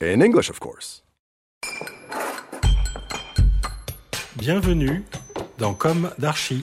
[0.00, 1.02] In English, of course.
[4.36, 5.02] Bienvenue
[5.58, 6.60] dans Comme d'Archi.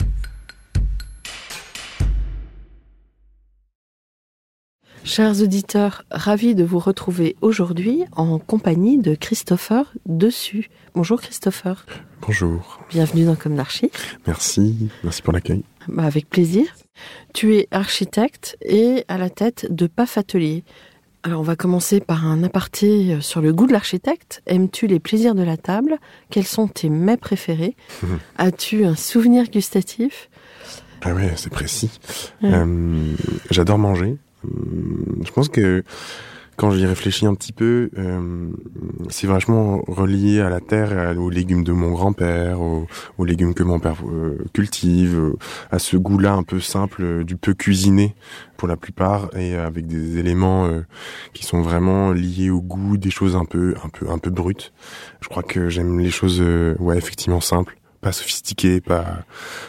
[5.03, 10.69] Chers auditeurs, ravi de vous retrouver aujourd'hui en compagnie de Christopher Dessus.
[10.95, 11.85] Bonjour Christopher,
[12.21, 13.91] Bonjour, bienvenue dans Comme d'Archi.
[14.25, 15.63] merci, merci pour l'accueil.
[15.89, 16.73] Bah, avec plaisir.
[17.33, 20.63] Tu es architecte et à la tête de PAF Atelier.
[21.25, 24.43] Alors on va commencer par un aparté euh, sur le goût de l'architecte.
[24.45, 25.97] Aimes-tu les plaisirs de la table?
[26.29, 27.75] Quels sont tes mets préférés?
[28.37, 30.29] As-tu un souvenir gustatif?
[31.01, 31.99] Ah ouais, c'est précis.
[32.43, 32.51] Ouais.
[32.53, 33.15] Euh,
[33.49, 34.17] J'adore manger.
[34.43, 35.83] Hum, Je pense que
[36.57, 38.49] quand j'y réfléchis un petit peu, euh,
[39.09, 42.87] c'est vachement relié à la terre, aux légumes de mon grand-père, aux,
[43.25, 45.37] légumes que mon père euh, cultive, euh,
[45.71, 48.15] à ce goût-là un peu simple euh, du peu cuisiné
[48.57, 50.69] pour la plupart, et avec des éléments
[51.33, 54.71] qui sont vraiment liés au goût des choses un peu, un peu, un peu brutes.
[55.19, 56.41] Je crois que j'aime les choses,
[56.79, 59.25] ouais, effectivement simples, pas sophistiquées, pas,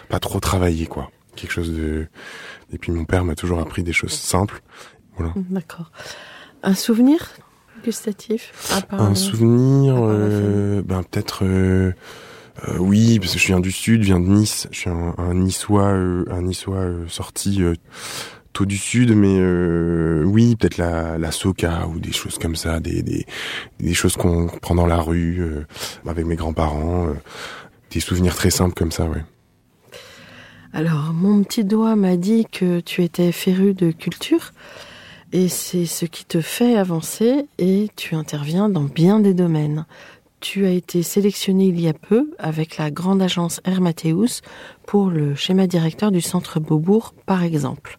[0.08, 1.10] pas trop travaillées, quoi.
[1.34, 2.06] Quelque chose de.
[2.72, 4.62] Et puis mon père m'a toujours appris des choses simples.
[5.50, 5.90] D'accord.
[6.62, 7.30] Un souvenir
[7.84, 8.52] gustatif?
[8.76, 11.44] À part Un le- souvenir, euh, ben peut-être.
[11.44, 11.92] euh,
[12.68, 14.66] euh, oui, parce que je viens du sud, je viens de Nice.
[14.72, 17.74] Je suis un, un niçois, euh, un niçois euh, sorti euh,
[18.54, 22.80] tôt du sud, mais euh, oui, peut-être la, la soca ou des choses comme ça,
[22.80, 23.26] des des,
[23.78, 25.66] des choses qu'on prend dans la rue euh,
[26.08, 27.08] avec mes grands-parents.
[27.08, 27.12] euh,
[27.92, 29.24] des souvenirs très simples comme ça, ouais.
[30.72, 34.52] Alors, mon petit doigt m'a dit que tu étais féru de culture
[35.36, 39.84] et c'est ce qui te fait avancer et tu interviens dans bien des domaines.
[40.40, 44.40] Tu as été sélectionné il y a peu avec la grande agence Hermateus
[44.86, 47.98] pour le schéma directeur du centre Beaubourg, par exemple.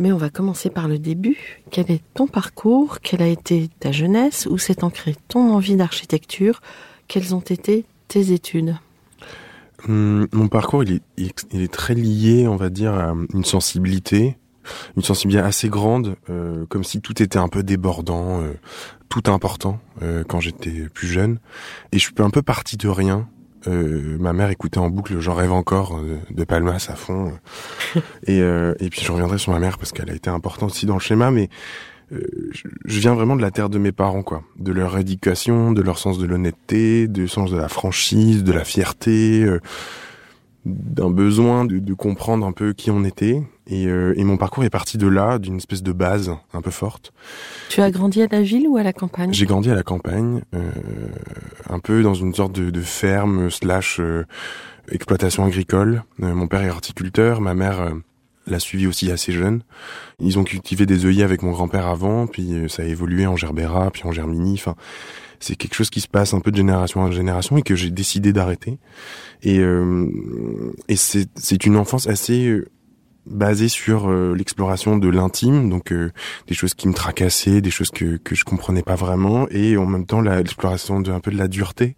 [0.00, 1.62] Mais on va commencer par le début.
[1.70, 2.98] Quel est ton parcours?
[3.02, 4.48] Quelle a été ta jeunesse?
[4.50, 6.60] Où s'est ancrée ton envie d'architecture?
[7.06, 8.74] Quelles ont été tes études?
[9.88, 14.36] Hum, mon parcours, il est, très lié, on va dire, à une sensibilité,
[14.96, 18.54] une sensibilité assez grande, euh, comme si tout était un peu débordant, euh,
[19.08, 21.38] tout important euh, quand j'étais plus jeune.
[21.92, 23.28] Et je suis un peu parti de rien.
[23.66, 27.32] Euh, ma mère écoutait en boucle J'en rêve encore euh, de Palmas à fond.
[28.26, 30.86] et, euh, et puis je reviendrai sur ma mère parce qu'elle a été importante aussi
[30.86, 31.48] dans le schéma, mais
[32.12, 32.20] euh,
[32.52, 35.98] je, viens vraiment de la terre de mes parents, quoi, de leur éducation, de leur
[35.98, 39.60] sens de l'honnêteté, du sens de la franchise, de la fierté, euh,
[40.66, 43.42] d'un besoin de, de comprendre un peu qui on était.
[43.68, 46.70] Et, euh, et mon parcours est parti de là, d'une espèce de base un peu
[46.70, 47.12] forte.
[47.68, 49.32] Tu as grandi à la ville ou à la campagne?
[49.32, 50.70] J'ai grandi à la campagne, euh,
[51.70, 54.24] un peu dans une sorte de, de ferme slash euh,
[54.90, 56.04] exploitation agricole.
[56.22, 57.90] Euh, mon père est horticulteur, ma mère euh,
[58.46, 59.62] l'a suivi aussi assez jeune.
[60.20, 63.36] Ils ont cultivé des œillets avec mon grand-père avant, puis euh, ça a évolué en
[63.36, 64.54] gerbera, puis en germini.
[64.54, 64.76] Enfin,
[65.40, 67.90] c'est quelque chose qui se passe un peu de génération en génération et que j'ai
[67.90, 68.78] décidé d'arrêter.
[69.42, 70.06] Et, euh,
[70.88, 72.68] et c'est une enfance assez euh,
[73.26, 76.12] basée sur euh, l'exploration de l'intime, donc euh,
[76.46, 79.86] des choses qui me tracassaient, des choses que que je comprenais pas vraiment, et en
[79.86, 81.96] même temps l'exploration de un peu de la dureté,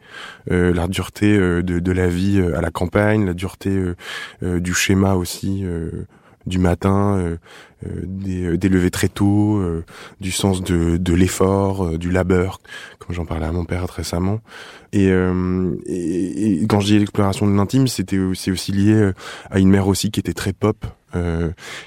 [0.50, 3.78] euh, la dureté euh, de de la vie à la campagne, la dureté
[4.42, 5.64] du schéma aussi.
[6.48, 7.36] Du matin, euh,
[7.86, 9.62] euh, des, euh, des levées très tôt,
[10.20, 12.60] du sens de, de l'effort, du labeur,
[12.98, 14.40] comme j'en parlais à mon père récemment.
[14.92, 15.08] Et,
[16.68, 19.12] quand je dis l'exploration de l'intime, c'était c'est aussi lié
[19.50, 20.86] à une mère aussi qui était très pop,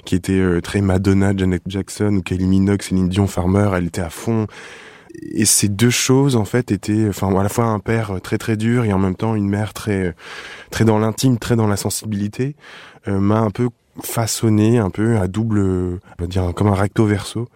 [0.04, 3.70] qui était très Madonna, Janet Jackson ou Kylie Minogue, Céline Dion, Farmer.
[3.74, 4.46] Elle était à fond.
[5.32, 8.56] Et ces deux choses en fait étaient, enfin à la fois un père très très
[8.56, 10.14] dur et en même temps une mère très
[10.70, 12.56] très dans l'intime, très dans la sensibilité,
[13.06, 13.68] m'a un peu
[14.00, 17.48] façonné un peu à double, on va dire comme un recto verso.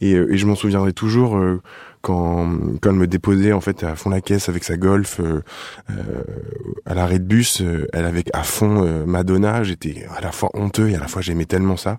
[0.00, 1.60] Et, euh, et je m'en souviendrai toujours euh,
[2.04, 5.42] quand, quand elle me déposait en fait à fond la caisse avec sa Golf euh,
[5.90, 6.22] euh,
[6.84, 9.64] à l'arrêt de bus, euh, elle avait à fond Madonna.
[9.64, 11.98] J'étais à la fois honteux et à la fois j'aimais tellement ça.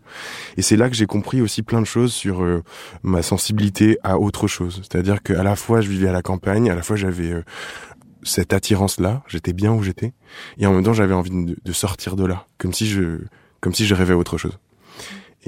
[0.57, 2.45] Et c'est là que j'ai compris aussi plein de choses sur
[3.01, 4.81] ma sensibilité à autre chose.
[4.83, 7.33] C'est-à-dire qu'à la fois je vivais à la campagne, à la fois j'avais
[8.21, 10.13] cette attirance-là, j'étais bien où j'étais,
[10.59, 13.19] et en même temps j'avais envie de, de sortir de là, comme si je,
[13.65, 14.59] comme si je rêvais à autre chose.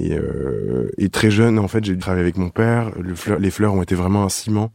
[0.00, 2.90] Et, euh, et très jeune, en fait, j'ai travaillé avec mon père.
[2.98, 4.72] Le fleur- les fleurs ont été vraiment un ciment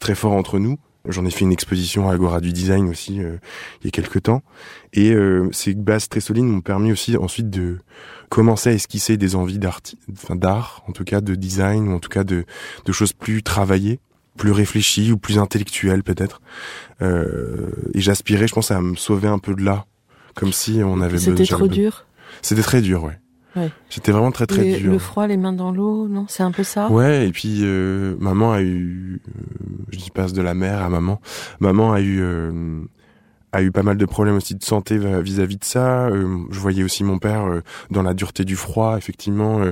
[0.00, 0.78] très fort entre nous.
[1.08, 4.42] J'en ai fait une exposition à Agora du Design aussi il y a quelques temps.
[4.92, 5.14] Et
[5.52, 7.78] ces bases très solides m'ont permis aussi ensuite de
[8.28, 9.80] commencer à esquisser des envies d'art,
[10.12, 12.44] enfin d'art, en tout cas de design, ou en tout cas de,
[12.84, 13.98] de choses plus travaillées
[14.36, 16.42] plus réfléchies ou plus intellectuelles peut-être.
[17.02, 19.84] Euh, et j'aspirais, je pense, à me sauver un peu de là,
[20.34, 21.34] comme si on avait besoin.
[21.36, 22.06] C'était trop dur?
[22.44, 23.18] C'était très dur, ouais.
[23.56, 23.70] Ouais.
[23.88, 24.92] C'était vraiment très très dur.
[24.92, 26.90] Le froid, les mains dans l'eau, non C'est un peu ça?
[26.90, 29.40] Ouais, et puis euh, maman a eu, euh,
[29.90, 31.20] je dis passe de la mère à maman.
[31.60, 32.82] Maman a eu euh,
[33.52, 36.08] a eu pas mal de problèmes aussi de santé vis-à-vis de ça.
[36.08, 39.62] Euh, je voyais aussi mon père euh, dans la dureté du froid, effectivement.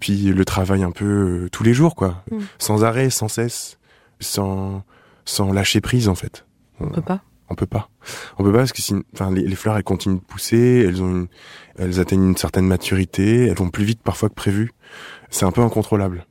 [0.00, 2.38] puis le travail un peu tous les jours, quoi, mm.
[2.58, 3.78] sans arrêt, sans cesse,
[4.18, 4.82] sans
[5.26, 6.44] sans lâcher prise en fait.
[6.80, 7.20] On peut pas?
[7.48, 7.90] On peut pas.
[8.38, 11.28] On peut pas parce que si, enfin, les, fleurs elles continuent de pousser, elles ont,
[11.78, 14.72] elles atteignent une certaine maturité, elles vont plus vite parfois que prévu.
[15.30, 16.26] C'est un peu incontrôlable.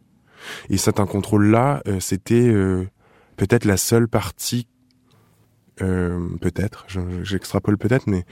[0.70, 2.88] Et cet incontrôle-là, euh, c'était euh,
[3.38, 4.68] peut-être la seule partie,
[5.82, 6.86] euh, peut-être,
[7.24, 8.26] j'extrapole peut-être, mais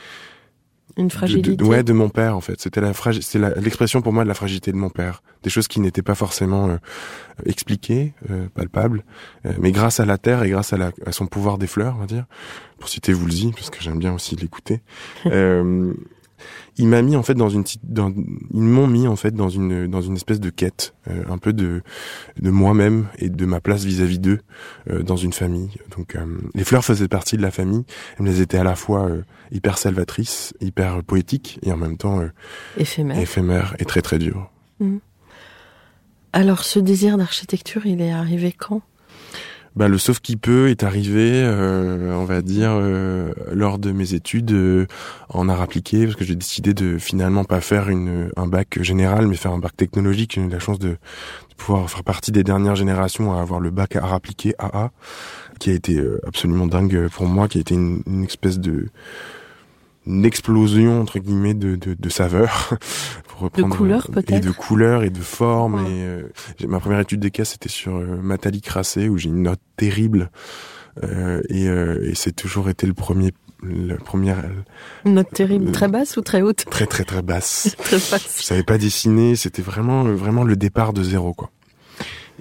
[0.98, 1.56] une fragilité.
[1.56, 2.60] De, ouais, de mon père en fait.
[2.60, 5.24] C'était la c'est l'expression pour moi de la fragilité de mon père.
[5.44, 6.78] Des choses qui n'étaient pas forcément euh,
[7.45, 9.04] expliquées, euh, palpables,
[9.45, 11.95] euh, mais grâce à la terre et grâce à, la, à son pouvoir des fleurs,
[11.98, 12.25] on va dire,
[12.80, 14.81] pour citer Woolsey, parce que j'aime bien aussi l'écouter.
[16.78, 18.12] Il m'a mis en fait dans une dans,
[18.54, 21.54] ils m'ont mis en fait dans une dans une espèce de quête euh, un peu
[21.54, 21.81] de
[22.40, 24.40] de moi-même et de ma place vis-à-vis d'eux
[24.90, 25.69] euh, dans une famille.
[25.95, 26.25] Donc euh,
[26.56, 27.86] les fleurs faisaient partie de la famille.
[28.19, 29.10] Elles étaient à la fois
[29.51, 32.22] hyper salvatrices hyper poétiques et en même temps
[32.78, 33.19] éphémères.
[33.19, 34.50] éphémères et très très dures.
[34.80, 34.98] Mmh.
[36.34, 38.81] alors ce désir d'architecture il est arrivé quand?
[39.75, 44.14] Bah, le sauf qui peut est arrivé, euh, on va dire, euh, lors de mes
[44.14, 44.86] études euh,
[45.30, 49.28] en art appliqué, parce que j'ai décidé de finalement pas faire une, un bac général,
[49.28, 50.34] mais faire un bac technologique.
[50.36, 50.98] J'ai eu la chance de, de,
[51.58, 54.92] pouvoir faire partie des dernières générations à avoir le bac art appliqué AA,
[55.60, 58.90] qui a été absolument dingue pour moi, qui a été une, une espèce de
[60.06, 62.74] une explosion entre guillemets de, de, de saveurs
[63.44, 66.24] reprendre de couleurs peut-être et de couleurs et de formes et euh,
[66.68, 70.31] ma première étude des cas c'était sur euh, Matali Crassé où j'ai une note terrible
[71.04, 73.31] euh, et, euh, et c'est toujours été le premier
[73.62, 74.36] le premier
[75.06, 76.66] une note terrible très basse ou très haute?
[76.69, 80.94] Très très très basse très basse je savais pas dessiner c'était vraiment vraiment le départ
[80.94, 81.50] de zéro quoi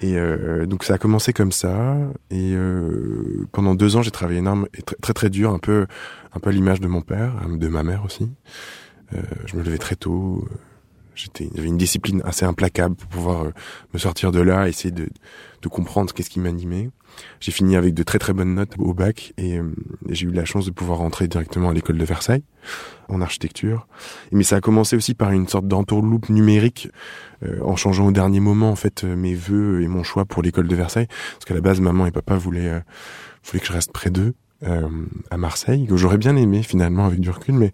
[0.00, 1.96] et euh, donc ça a commencé comme ça.
[2.30, 5.86] Et euh, pendant deux ans, j'ai travaillé énorme et très, très très dur, un peu
[6.34, 8.28] un peu à l'image de mon père, de ma mère aussi.
[9.14, 10.46] Euh, je me levais très tôt.
[11.14, 13.50] J'avais une discipline assez implacable pour pouvoir euh,
[13.92, 15.08] me sortir de là, essayer de,
[15.62, 16.90] de comprendre qu'est-ce qui m'animait.
[17.40, 19.74] J'ai fini avec de très très bonnes notes au bac et, euh,
[20.08, 22.44] j'ai eu la chance de pouvoir rentrer directement à l'école de Versailles
[23.08, 23.86] en architecture.
[24.30, 26.88] Mais ça a commencé aussi par une sorte d'entourloupe numérique
[27.42, 30.68] euh, en changeant au dernier moment en fait mes vœux et mon choix pour l'école
[30.68, 32.82] de Versailles parce qu'à la base maman et papa voulaient
[33.44, 34.34] voulaient que je reste près d'eux.
[35.30, 37.72] à Marseille, que j'aurais bien aimé finalement avec du recul, mais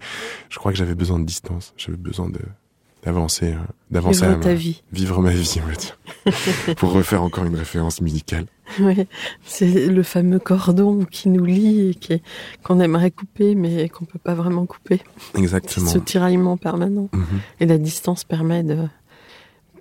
[0.49, 2.41] je crois que j'avais besoin de distance, j'avais besoin de,
[3.03, 3.57] d'avancer, euh,
[3.91, 4.83] d'avancer vivre ta vie.
[4.93, 6.75] Vivre ma vie, on va dire.
[6.77, 8.47] Pour refaire encore une référence musicale.
[8.81, 9.07] Oui,
[9.45, 12.21] c'est le fameux cordon qui nous lie et qui
[12.63, 15.01] qu'on aimerait couper, mais qu'on peut pas vraiment couper.
[15.35, 15.89] Exactement.
[15.89, 17.09] Ce tiraillement permanent.
[17.13, 17.41] Mhm.
[17.61, 18.87] Et la distance permet de,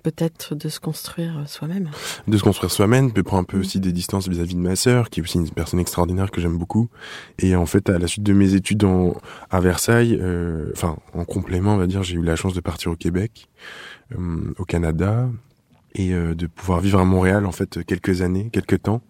[0.02, 1.90] peut-être de se construire soi-même.
[2.26, 3.60] De se construire soi-même, puis prendre un peu mm.
[3.60, 6.56] aussi des distances vis-à-vis de ma sœur, qui est aussi une personne extraordinaire que j'aime
[6.56, 6.88] beaucoup.
[7.38, 9.14] Et en fait, à la suite de mes études en,
[9.50, 12.90] à Versailles, euh, enfin en complément, on va dire, j'ai eu la chance de partir
[12.92, 13.48] au Québec,
[14.12, 15.28] euh, au Canada,
[15.94, 19.02] et euh, de pouvoir vivre à Montréal en fait quelques années, quelques temps,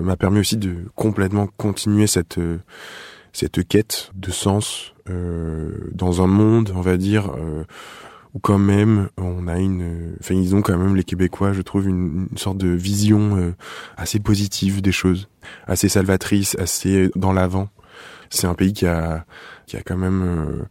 [0.00, 2.40] m'a permis aussi de complètement continuer cette
[3.32, 7.32] cette quête de sens dans un monde, on va dire
[8.34, 11.88] où quand même on a une, enfin ils ont quand même les Québécois, je trouve
[11.88, 13.54] une, sorte de vision euh,
[13.96, 15.28] assez positive des choses,
[15.66, 17.68] assez salvatrice, assez dans l'avant.
[18.30, 19.24] C'est un pays qui a
[19.66, 20.62] qui a quand même euh,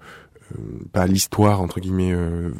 [0.56, 2.14] euh, pas l'histoire entre guillemets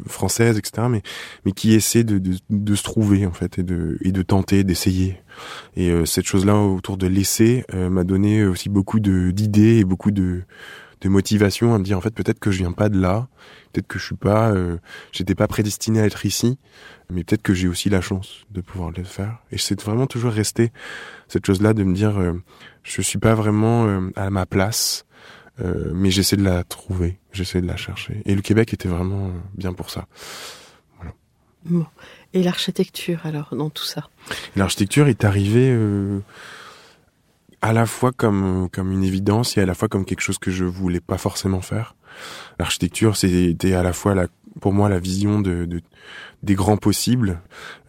[0.06, 0.88] française, etc.
[0.90, 1.02] Mais
[1.44, 4.64] mais qui essaie de, de, de, se trouver en fait et de et de tenter,
[4.64, 5.20] d'essayer.
[5.76, 10.44] Et cette chose-là autour de l'essai m'a donné aussi beaucoup de d'idées et beaucoup de
[11.04, 13.28] de motivation à me dire en fait peut-être que je viens pas de là
[13.74, 14.78] peut-être que je suis pas, euh,
[15.12, 16.58] j'étais pas prédestiné à être ici,
[17.10, 19.38] mais peut-être que j'ai aussi la chance de pouvoir le faire.
[19.50, 20.70] Et c'est vraiment toujours resté
[21.28, 22.32] cette chose-là de me dire, euh,
[22.84, 25.04] je suis pas vraiment euh, à ma place,
[25.92, 28.22] mais j'essaie de la trouver, j'essaie de la chercher.
[28.24, 30.08] Et le Québec était vraiment bien pour ça.
[30.96, 31.12] Voilà.
[31.64, 31.86] Bon.
[32.32, 34.08] Et l'architecture alors dans tout ça?
[34.56, 35.72] L'architecture est arrivée
[37.64, 40.50] à la fois comme comme une évidence et à la fois comme quelque chose que
[40.50, 41.96] je voulais pas forcément faire.
[42.58, 44.26] L'architecture, c'était à la fois la,
[44.60, 45.80] pour moi la vision de, de
[46.42, 47.40] des grands possibles,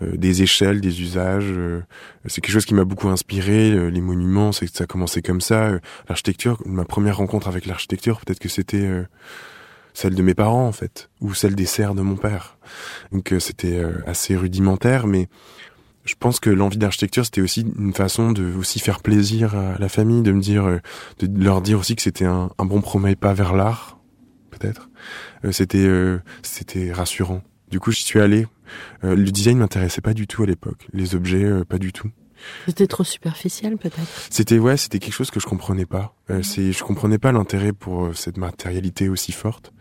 [0.01, 1.51] euh, des échelles, des usages.
[1.51, 1.83] Euh,
[2.25, 3.73] c'est quelque chose qui m'a beaucoup inspiré.
[3.73, 5.71] Euh, les monuments, c'est ça a commencé comme ça.
[6.07, 8.89] l'architecture, ma première rencontre avec l'architecture, peut-être que c'était
[9.93, 12.57] celle de mes parents en fait, ou celle des serres de mon père.
[13.11, 15.27] Donc c'était assez rudimentaire, mais
[16.05, 19.89] je pense que l'envie d'architecture, c'était aussi une façon de aussi faire plaisir à la
[19.89, 20.79] famille, de me dire,
[21.19, 23.99] de leur dire aussi que c'était un, un bon premier pas vers l'art,
[24.51, 24.89] peut-être.
[25.51, 25.89] c'était
[26.43, 27.41] c'était rassurant.
[27.69, 28.47] Du coup, j'y suis allé.
[29.03, 30.87] Euh, le design m'intéressait pas du tout à l'époque.
[30.93, 32.09] Les objets, euh, pas du tout.
[32.65, 34.07] C'était trop superficiel, peut-être.
[34.29, 36.15] C'était ouais, c'était quelque chose que je comprenais pas.
[36.29, 39.73] Euh, c'est, je comprenais pas l'intérêt pour euh, cette matérialité aussi forte.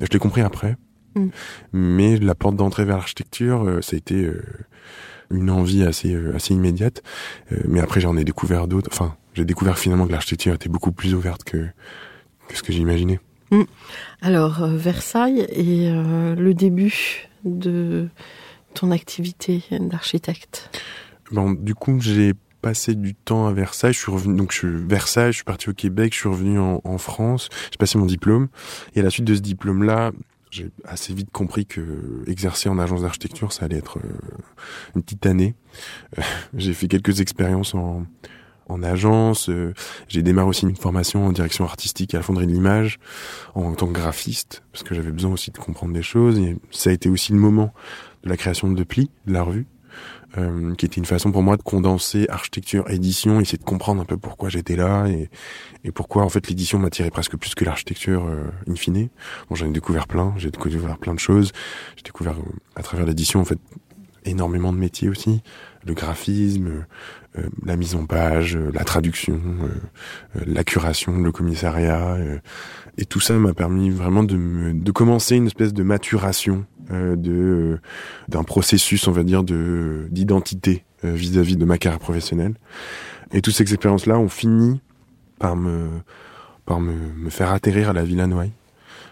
[0.00, 0.76] Je l'ai compris après.
[1.14, 1.28] Mm.
[1.72, 4.30] Mais la porte d'entrée vers l'architecture, ça a été
[5.30, 7.02] une envie assez assez immédiate.
[7.66, 8.88] mais après, j'en ai découvert d'autres.
[8.92, 11.66] Enfin, j'ai découvert finalement que l'architecture était beaucoup plus ouverte que
[12.48, 13.20] que ce que j'imaginais.
[13.50, 13.62] Mm.
[14.22, 18.08] Alors, euh, Versailles et euh, le début de
[18.74, 20.70] ton activité d'architecte.
[21.30, 23.92] Bon, du coup, j'ai passé du temps à Versailles.
[23.92, 26.98] Je suis revenu, donc je Versailles, je suis parti au Québec, je suis revenu en,
[26.98, 27.48] France.
[27.70, 28.48] J'ai passé mon diplôme
[28.94, 30.12] et à la suite de ce diplôme-là,
[30.50, 34.08] j'ai assez vite compris que exercer en agence d'architecture, ça allait être euh,
[34.94, 35.54] une petite année.
[36.54, 38.04] j'ai fait quelques expériences en
[38.68, 39.48] en agence.
[39.48, 39.74] Euh,
[40.08, 42.98] j'ai démarré aussi une formation en direction artistique à la fonderie de l'image
[43.54, 46.38] en tant que graphiste parce que j'avais besoin aussi de comprendre des choses.
[46.38, 47.72] Et ça a été aussi le moment
[48.24, 49.66] de la création de Pli, de la revue,
[50.36, 54.04] euh, qui était une façon pour moi de condenser architecture, édition, essayer de comprendre un
[54.04, 55.30] peu pourquoi j'étais là et,
[55.84, 59.08] et pourquoi en fait l'édition m'attirait presque plus que l'architecture euh, in fine.
[59.48, 61.52] Bon, j'en ai découvert plein, j'ai découvert plein de choses.
[61.96, 62.34] J'ai découvert
[62.76, 63.58] à travers l'édition en fait
[64.24, 65.42] énormément de métiers aussi,
[65.86, 66.84] le graphisme,
[67.36, 72.16] euh, la mise en page, euh, la traduction, euh, la curation, le commissariat,
[72.96, 77.78] et tout ça m'a permis vraiment de, de commencer une espèce de maturation de
[78.28, 82.54] d'un processus, on va dire, de d'identité vis-à-vis de ma carrière professionnelle.
[83.32, 84.80] Et toutes ces expériences-là ont fini
[85.38, 85.88] par me
[86.64, 88.52] par me, me faire atterrir à la Villa Noailles,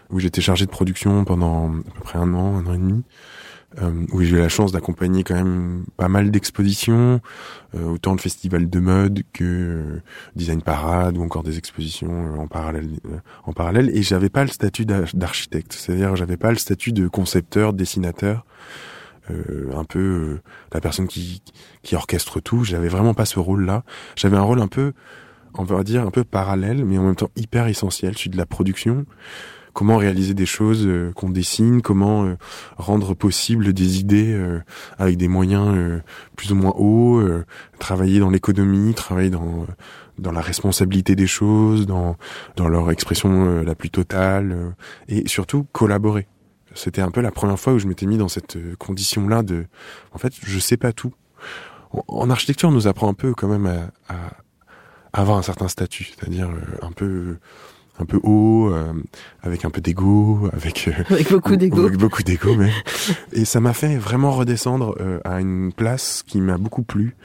[0.09, 3.03] où j'étais chargé de production pendant à peu près un an, un an et demi
[3.03, 3.03] euh,
[4.11, 7.19] où j'ai eu la chance d'accompagner quand même pas mal d'expositions,
[7.75, 10.01] euh, autant de festivals de mode que euh,
[10.35, 12.89] design parade ou encore des expositions euh, en parallèle.
[13.45, 17.73] en parallèle, et j'avais pas le statut d'architecte, c'est-à-dire j'avais pas le statut de concepteur,
[17.73, 18.45] dessinateur.
[19.29, 20.39] un peu
[20.73, 21.41] la personne qui,
[21.83, 22.63] qui orchestre tout.
[22.63, 23.83] J'avais vraiment pas ce rôle-là.
[24.15, 24.93] J'avais un rôle un peu,
[25.55, 28.45] on va dire, un peu parallèle, mais en même temps hyper essentiel, celui de la
[28.45, 29.05] production
[29.77, 32.35] comment réaliser des choses euh, qu'on dessine, comment euh,
[32.77, 34.59] rendre possible des idées euh,
[34.97, 36.01] avec des moyens
[36.35, 37.23] plus ou moins hauts,
[37.77, 39.67] travailler dans l'économie, travailler dans
[40.17, 42.17] dans la responsabilité des choses, dans
[42.55, 44.75] dans leur expression la plus totale
[45.09, 46.27] et surtout collaborer.
[46.73, 49.67] C'était un peu la première fois où je m'étais mis dans cette condition-là de
[50.11, 51.13] en fait, je sais pas tout.
[52.07, 54.15] En architecture, on nous apprend un peu quand même à,
[55.13, 56.49] à avoir un certain statut, c'est-à-dire
[56.81, 57.37] un peu
[57.99, 58.93] un peu haut, euh,
[59.41, 62.71] avec un peu d'ego, avec euh, avec beaucoup d'ego, avec beaucoup d'ego, mais
[63.33, 67.15] et ça m'a fait vraiment redescendre euh, à une place qui m'a beaucoup plu,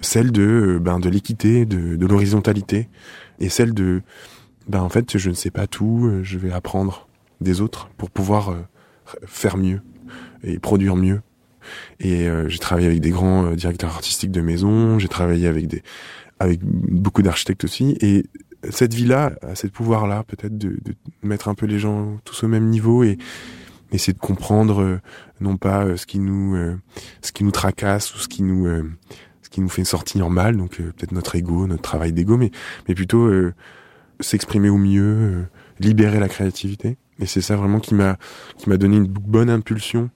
[0.00, 2.88] celle de ben de l'équité, de, de l'horizontalité,
[3.40, 4.02] et celle de
[4.68, 7.08] ben en fait je ne sais pas tout, je vais apprendre
[7.40, 8.54] des autres pour pouvoir
[9.26, 9.80] faire mieux
[10.44, 11.20] et produire mieux.
[12.00, 15.82] Et j'ai travaillé avec des grands directeurs artistiques de maison, j'ai travaillé avec des
[16.38, 18.24] avec beaucoup d'architectes aussi, et
[18.70, 22.48] cette vie-là a ce pouvoir-là, peut-être de, de, mettre un peu les gens tous au
[22.48, 23.18] même niveau et
[23.92, 25.00] essayer de comprendre euh,
[25.40, 26.76] non pas euh, ce qui nous euh,
[27.20, 28.66] ce qui nous tracasse ou ce qui nous
[29.42, 32.50] ce qui nous fait sortir mal, donc peut-être notre ego, notre travail d'ego, mais
[32.88, 33.30] mais plutôt
[34.20, 35.46] s'exprimer au mieux,
[35.78, 36.96] libérer la créativité.
[37.18, 38.16] Et c'est ça vraiment qui m'a
[38.56, 40.08] qui m'a donné une bonne impulsion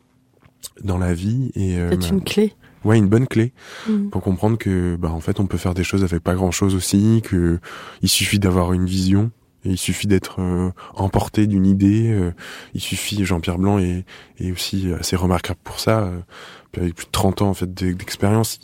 [0.83, 2.55] dans la vie et c'est une clé
[2.87, 3.52] ouais une bonne clé
[3.88, 4.09] mm.
[4.09, 6.75] pour comprendre que bah en fait on peut faire des choses avec pas grand chose
[6.75, 7.59] aussi que
[8.02, 9.31] il suffit d'avoir une vision
[9.64, 12.33] il suffit d'être euh, emporté d'une idée euh,
[12.75, 14.05] il suffit Jean-Pierre Blanc est,
[14.38, 16.21] est aussi assez remarquable pour ça euh,
[16.76, 18.61] avec plus de 30 ans en fait d'expérience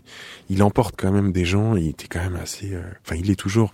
[0.51, 3.73] il, emporte quand même des gens il était quand même assez enfin il est toujours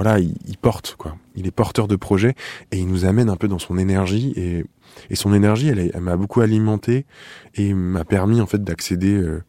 [0.00, 1.16] voilà, il, il, porte quoi.
[1.36, 2.34] Il est porteur de projets
[2.72, 4.64] et il nous amène un peu dans son énergie et
[5.10, 7.06] et son énergie, elle, elle m'a beaucoup alimenté
[7.54, 9.42] et m'a permis en fait d'accéder euh,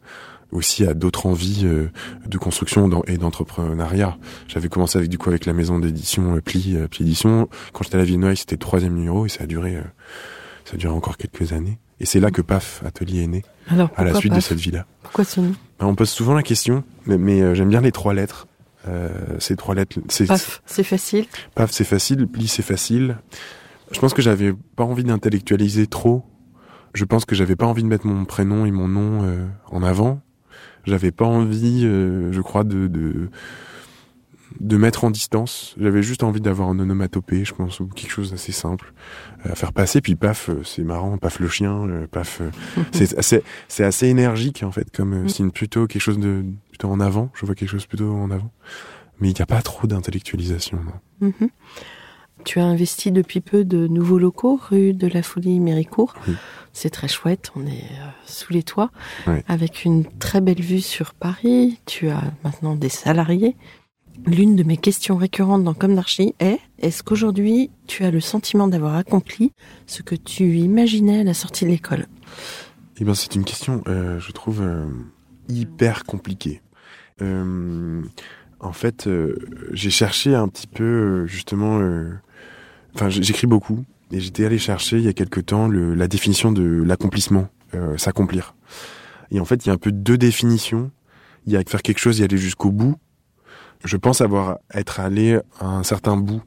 [0.50, 1.90] aussi à d'autres envies euh,
[2.26, 4.18] de construction et d'entrepreneuriat.
[4.48, 7.48] J'avais commencé avec du coup avec la maison d'édition euh, Pli, Pli Édition.
[7.72, 9.78] Quand j'étais à la Villeneuve, c'était le troisième numéro et ça a duré,
[10.64, 11.78] ça a duré encore quelques années.
[12.00, 13.42] Et c'est là que PAF Atelier est né.
[13.68, 14.86] Alors, à la suite de cette vie-là.
[15.02, 15.54] Pourquoi ce nom?
[15.78, 18.48] Ben, On pose souvent la question, mais, mais j'aime bien les trois lettres.
[18.88, 19.98] Euh, ces trois lettres.
[20.26, 21.26] Paf, c'est facile.
[21.54, 22.26] Paf, c'est facile.
[22.26, 23.18] Pli, c'est facile.
[23.92, 26.24] Je pense que j'avais pas envie d'intellectualiser trop.
[26.94, 29.82] Je pense que j'avais pas envie de mettre mon prénom et mon nom euh, en
[29.82, 30.20] avant.
[30.84, 33.30] J'avais pas envie, euh, je crois, de, de
[34.60, 35.74] de mettre en distance.
[35.78, 38.92] J'avais juste envie d'avoir un onomatopée, je pense, ou quelque chose d'assez simple
[39.44, 40.00] à faire passer.
[40.00, 42.40] Puis paf, euh, c'est marrant, paf le chien, euh, paf.
[42.40, 42.50] euh,
[42.92, 45.28] c'est assez, c'est assez énergique en fait, comme euh, Mm.
[45.28, 47.30] signe plutôt quelque chose de plutôt en avant.
[47.34, 48.50] Je vois quelque chose plutôt en avant.
[49.20, 50.78] Mais il n'y a pas trop d'intellectualisation.
[51.20, 51.48] Mhm.
[52.44, 56.14] Tu as investi depuis peu de nouveaux locaux rue de la Folie Méricourt.
[56.26, 56.34] Oui.
[56.72, 58.90] C'est très chouette, on est euh, sous les toits,
[59.28, 59.34] Oui.
[59.46, 61.78] avec une très belle vue sur Paris.
[61.86, 63.54] Tu as maintenant des salariés.
[64.26, 68.68] L'une de mes questions récurrentes dans Comme d'Archie est est-ce qu'aujourd'hui tu as le sentiment
[68.68, 69.52] d'avoir accompli
[69.86, 72.06] ce que tu imaginais à la sortie de l'école?
[72.98, 74.86] Eh ben, c'est une question, euh, je trouve, euh,
[75.48, 76.62] hyper compliquée.
[77.20, 78.02] Euh,
[78.60, 79.36] en fait, euh,
[79.72, 82.12] j'ai cherché un petit peu, euh, justement, euh,
[82.94, 86.52] enfin, j'écris beaucoup, et j'étais allé chercher il y a quelque temps le, la définition
[86.52, 87.48] de l'accomplissement,
[87.96, 88.54] s'accomplir.
[89.30, 90.90] Et en fait, il y a un peu deux définitions.
[91.46, 92.96] Il y a faire quelque chose et aller jusqu'au bout.
[93.84, 96.42] Je pense avoir être allé à un certain bout.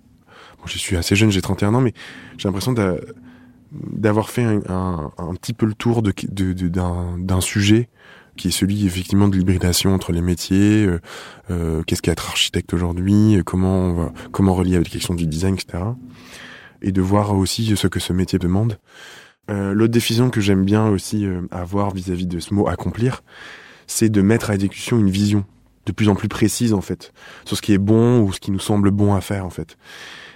[0.57, 1.93] Bon, je suis assez jeune, j'ai 31 ans, mais
[2.37, 2.95] j'ai l'impression d'a-
[3.71, 7.89] d'avoir fait un, petit peu le tour d'un sujet
[8.37, 10.99] qui est celui effectivement de l'hybridation entre les métiers, euh,
[11.51, 15.25] euh, qu'est-ce qu'être architecte aujourd'hui, euh, comment on va, comment relier avec les questions du
[15.25, 15.83] design, etc.
[16.81, 18.77] Et de voir aussi ce que ce métier demande.
[19.47, 23.23] L'autre définition que j'aime bien aussi avoir vis-à-vis de ce mot accomplir,
[23.85, 25.45] c'est de mettre à exécution une vision
[25.85, 27.13] de plus en plus précise en fait
[27.45, 29.77] sur ce qui est bon ou ce qui nous semble bon à faire en fait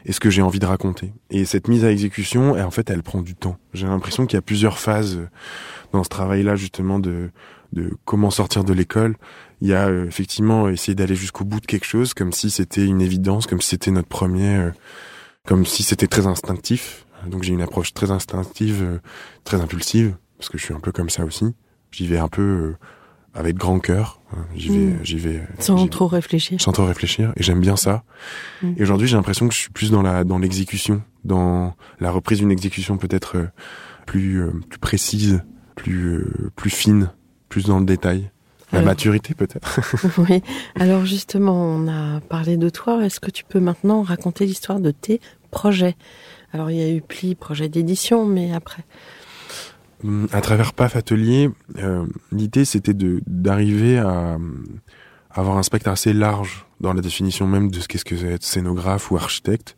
[0.05, 1.13] et ce que j'ai envie de raconter.
[1.29, 3.57] Et cette mise à exécution, elle, en fait, elle prend du temps.
[3.73, 5.27] J'ai l'impression qu'il y a plusieurs phases euh,
[5.91, 7.31] dans ce travail-là, justement, de,
[7.73, 9.15] de comment sortir de l'école.
[9.61, 12.85] Il y a euh, effectivement essayer d'aller jusqu'au bout de quelque chose, comme si c'était
[12.85, 14.71] une évidence, comme si c'était notre premier, euh,
[15.45, 17.05] comme si c'était très instinctif.
[17.27, 19.01] Donc j'ai une approche très instinctive,
[19.43, 21.53] très impulsive, parce que je suis un peu comme ça aussi.
[21.91, 22.75] J'y vais un peu
[23.33, 24.21] avec grand cœur.
[24.33, 24.45] hein.
[24.55, 24.99] J'y vais, Mm.
[25.03, 25.41] j'y vais.
[25.59, 26.59] Sans j'y- trop réfléchir.
[26.61, 28.03] sans trop réfléchir et j'aime bien ça.
[28.61, 28.73] Mm.
[28.77, 32.39] Et aujourd'hui, j'ai l'impression que je suis plus dans la dans l'exécution, dans la reprise
[32.39, 33.47] d'une exécution peut-être euh,
[34.05, 35.43] plus euh, plus précise,
[35.75, 37.11] plus euh, plus fine,
[37.49, 38.29] plus dans le détail.
[38.71, 39.79] La Alors- maturité peut-être.
[40.29, 40.41] Oui.
[40.79, 43.03] Alors justement, on a parlé de toi.
[43.05, 45.95] Est-ce que tu peux maintenant raconter l'histoire de tes projets?
[46.53, 48.83] Alors il y a eu Pli, projet d'édition, mais après.
[50.03, 54.37] Hum, À travers PAF Atelier, euh, l'idée c'était de d'arriver à
[55.31, 58.43] avoir un spectre assez large dans la définition même de ce qu'est-ce que c'est être
[58.43, 59.77] scénographe ou architecte.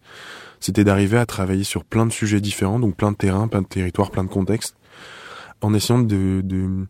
[0.59, 3.67] C'était d'arriver à travailler sur plein de sujets différents, donc plein de terrains, plein de
[3.67, 4.75] territoires, plein de contextes,
[5.61, 6.85] en essayant de, de,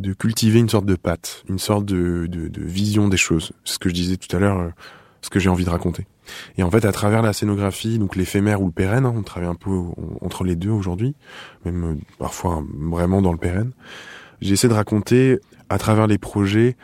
[0.00, 3.52] de cultiver une sorte de patte, une sorte de, de, de vision des choses.
[3.64, 4.68] C'est ce que je disais tout à l'heure, euh,
[5.22, 6.04] ce que j'ai envie de raconter.
[6.58, 9.48] Et en fait, à travers la scénographie, donc l'éphémère ou le pérenne, hein, on travaille
[9.48, 9.70] un peu
[10.20, 11.14] entre les deux aujourd'hui,
[11.64, 13.72] même euh, parfois vraiment dans le pérenne.
[14.40, 16.76] J'essaie de raconter à travers les projets,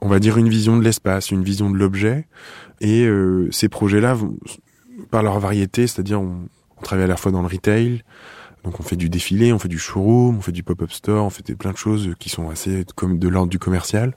[0.00, 2.26] on va dire une vision de l'espace, une vision de l'objet,
[2.80, 4.16] et euh, ces projets-là,
[5.10, 6.48] par leur variété, c'est-à-dire on,
[6.82, 8.04] travaille à la fois dans le retail,
[8.62, 11.30] donc on fait du défilé, on fait du showroom, on fait du pop-up store, on
[11.30, 14.14] fait des, plein de choses qui sont assez de l'ordre du commercial.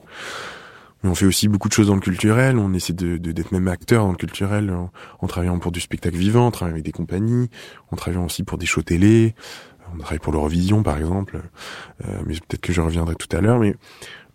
[1.02, 3.68] Mais on fait aussi beaucoup de choses dans le culturel, on essaie de d'être même
[3.68, 4.70] acteur dans le culturel
[5.20, 7.50] en, travaillant pour du spectacle vivant, en travaillant avec des compagnies,
[7.90, 9.34] en travaillant aussi pour des shows télé,
[9.94, 11.42] on travaille pour l'Eurovision par exemple,
[12.04, 13.76] euh, mais peut-être que je reviendrai tout à l'heure, mais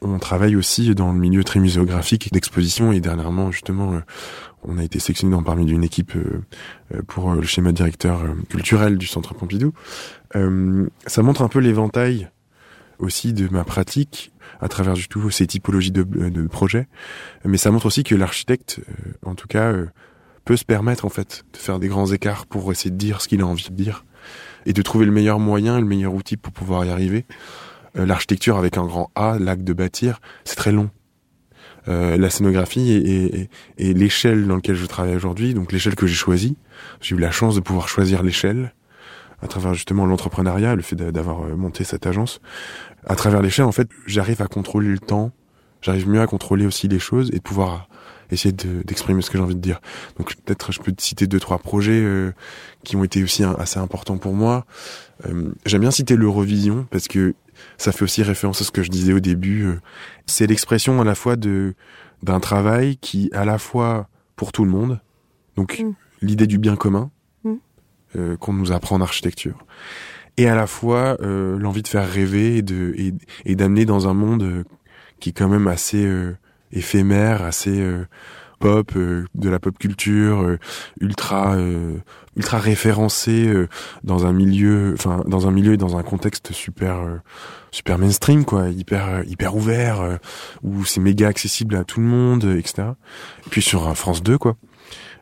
[0.02, 4.00] on travaille aussi dans le milieu très muséographique d'exposition et dernièrement justement euh,
[4.64, 6.44] on a été sélectionné dans parmi d'une équipe euh,
[6.94, 9.74] euh, pour le schéma directeur culturel du Centre Pompidou.
[10.34, 12.30] Ça montre un peu l'éventail
[13.00, 16.88] aussi de ma pratique à travers du tout ces typologies de, de projets,
[17.46, 19.88] mais ça montre aussi que l'architecte, euh, en tout cas, euh,
[20.46, 23.28] peut se permettre en fait de faire des grands écarts pour essayer de dire ce
[23.28, 24.06] qu'il a envie de dire
[24.66, 27.26] et de trouver le meilleur moyen, le meilleur outil pour pouvoir y arriver.
[27.98, 30.90] Euh, L'architecture avec un grand A, l'acte de bâtir, c'est très long.
[31.90, 33.50] Euh, la scénographie et, et- et-
[33.90, 36.58] et l'échelle dans laquelle je travaille aujourd'hui, donc l'échelle que j'ai choisie,
[37.02, 38.74] j'ai eu la chance de pouvoir choisir l'échelle
[39.42, 42.40] à travers justement l'entrepreneuriat, le fait d'a- d'avoir euh, monté cette agence.
[43.06, 45.32] À travers l'échelle, en fait, j'arrive à contrôler le temps,
[45.82, 47.88] j'arrive mieux à contrôler aussi les choses et de pouvoir
[48.32, 49.80] essayer de- d'exprimer ce que j'ai envie de dire.
[50.18, 52.34] Donc peut-être je peux te citer deux trois projets euh,
[52.84, 54.66] qui ont été aussi assez importants pour moi.
[55.26, 57.36] Euh, J'aime bien citer l'Eurovision parce que
[57.78, 59.64] ça fait aussi référence à ce que je disais au début.
[59.66, 59.80] euh,
[60.26, 61.74] C'est l'expression à la fois de
[62.24, 65.00] d'un travail qui à la fois pour tout le monde,
[65.56, 65.92] donc Mm.
[66.24, 67.17] l'idée du bien commun Mm.
[68.16, 69.58] Euh, qu'on nous apprend en architecture,
[70.38, 72.94] et à la fois euh, l'envie de faire rêver et de
[73.46, 74.64] et, d'amener dans un monde euh,
[75.20, 76.38] qui est quand même assez euh,
[76.72, 78.06] éphémère, assez euh,
[78.60, 80.60] pop, euh, de la pop culture, euh,
[81.02, 81.98] ultra euh,
[82.36, 83.52] ultra référencé
[84.04, 87.00] dans un milieu, enfin dans un milieu et dans un contexte super
[87.72, 90.20] super mainstream quoi, hyper hyper ouvert
[90.62, 92.90] où c'est méga accessible à tout le monde, etc.
[93.48, 94.56] Et puis sur France 2 quoi,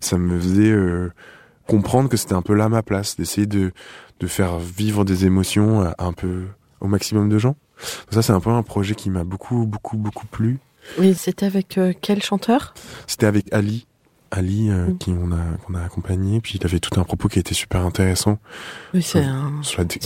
[0.01, 0.75] ça me faisait
[1.67, 3.71] comprendre que c'était un peu là ma place, d'essayer de
[4.19, 6.45] de faire vivre des émotions un peu
[6.79, 7.55] au maximum de gens.
[8.09, 10.59] Ça c'est un peu un projet qui m'a beaucoup beaucoup beaucoup plu
[10.97, 12.73] oui, c'était avec euh, quel chanteur?
[13.07, 13.87] C'était avec Ali.
[14.31, 14.97] Ali, euh, mm.
[14.97, 17.85] qui on a qu'on a accompagné, puis il avait tout un propos qui était super
[17.85, 18.37] intéressant.
[18.93, 19.23] Oui, c'est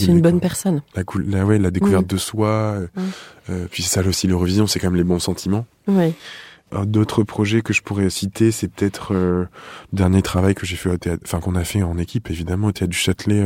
[0.06, 0.82] une bonne personne.
[0.94, 2.14] La, la, ouais, la découverte mm.
[2.14, 2.86] de soi, euh,
[3.48, 3.66] mm.
[3.70, 5.66] puis c'est ça aussi l'Eurovision, c'est quand même les bons sentiments.
[5.88, 6.14] Oui.
[6.84, 9.48] D'autres projets que je pourrais citer, c'est peut-être le
[9.92, 12.72] dernier travail que j'ai fait au théâtre, enfin qu'on a fait en équipe évidemment au
[12.72, 13.44] théâtre du Châtelet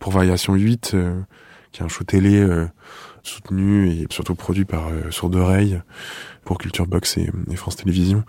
[0.00, 0.94] pour Variation 8,
[1.72, 2.46] qui est un show télé
[3.22, 5.80] soutenu et surtout produit par Sourd Oreille
[6.44, 8.24] pour Culture Box et, France Télévisions.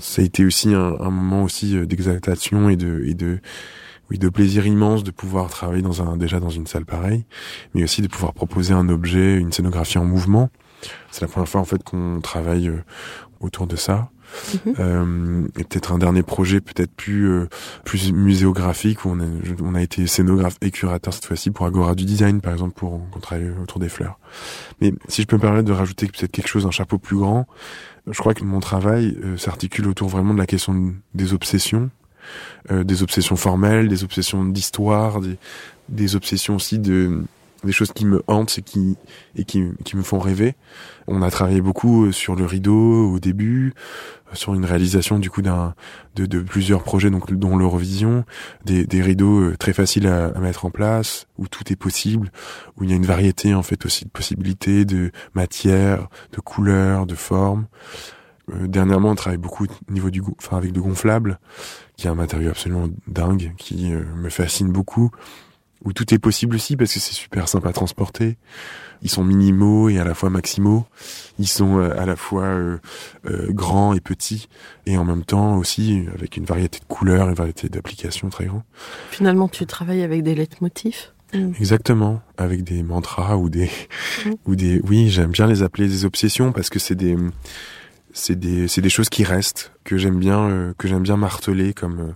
[0.00, 3.40] Ça a été aussi un, moment aussi euh, d'exaltation et de, et de,
[4.10, 7.24] oui, de plaisir immense de pouvoir travailler dans un, déjà dans une salle pareille,
[7.74, 10.50] mais aussi de pouvoir proposer un objet, une scénographie en mouvement.
[11.10, 12.84] C'est la première fois en fait qu'on travaille euh,
[13.40, 14.10] autour de ça.
[14.66, 14.74] Mhm.
[14.80, 17.48] Euh, et peut-être un dernier projet peut-être plus euh,
[17.84, 19.24] plus muséographique où on a,
[19.62, 23.08] on a été scénographe et curateur cette fois-ci pour Agora du design par exemple pour
[23.10, 24.18] qu'on travaille autour des fleurs.
[24.80, 27.46] Mais si je peux me permettre de rajouter peut-être quelque chose un chapeau plus grand,
[28.10, 31.90] je crois que mon travail euh, s'articule autour vraiment de la question des obsessions,
[32.68, 35.38] des obsessions formelles, des obsessions d'histoire, des,
[35.88, 37.22] des obsessions aussi de
[37.66, 38.96] des choses qui me hantent et qui
[39.34, 40.54] et qui, qui me font rêver.
[41.06, 43.74] On a travaillé beaucoup euh, sur le rideau au début,
[44.32, 45.74] euh, sur une réalisation du coup d'un
[46.14, 48.24] de, de, plusieurs projets donc dont l'Eurovision,
[48.64, 52.30] des, des rideaux euh, très faciles à, à, mettre en place où tout est possible,
[52.76, 57.06] où il y a une variété en fait aussi de possibilités de matières, de couleurs,
[57.06, 57.66] de formes.
[58.48, 61.38] dernièrement, on travaille beaucoup au niveau du enfin avec le gonflable,
[61.96, 65.10] qui est un matériau absolument dingue, qui me fascine beaucoup
[65.84, 68.36] où tout est possible aussi parce que c'est super simple à transporter.
[69.02, 70.86] Ils sont minimaux et à la fois maximaux.
[71.38, 72.78] Ils sont euh, à la fois euh,
[73.26, 74.48] euh, grands et petits
[74.86, 78.62] et en même temps aussi avec une variété de couleurs, une variété d'applications très grandes.
[79.10, 81.52] Finalement, tu travailles avec des leitmotifs mm.
[81.58, 83.70] Exactement, avec des mantras ou des
[84.46, 87.16] ou des oui, j'aime bien les appeler des obsessions parce que c'est des
[88.12, 92.14] c'est des c'est des choses qui restent que j'aime bien que j'aime bien marteler comme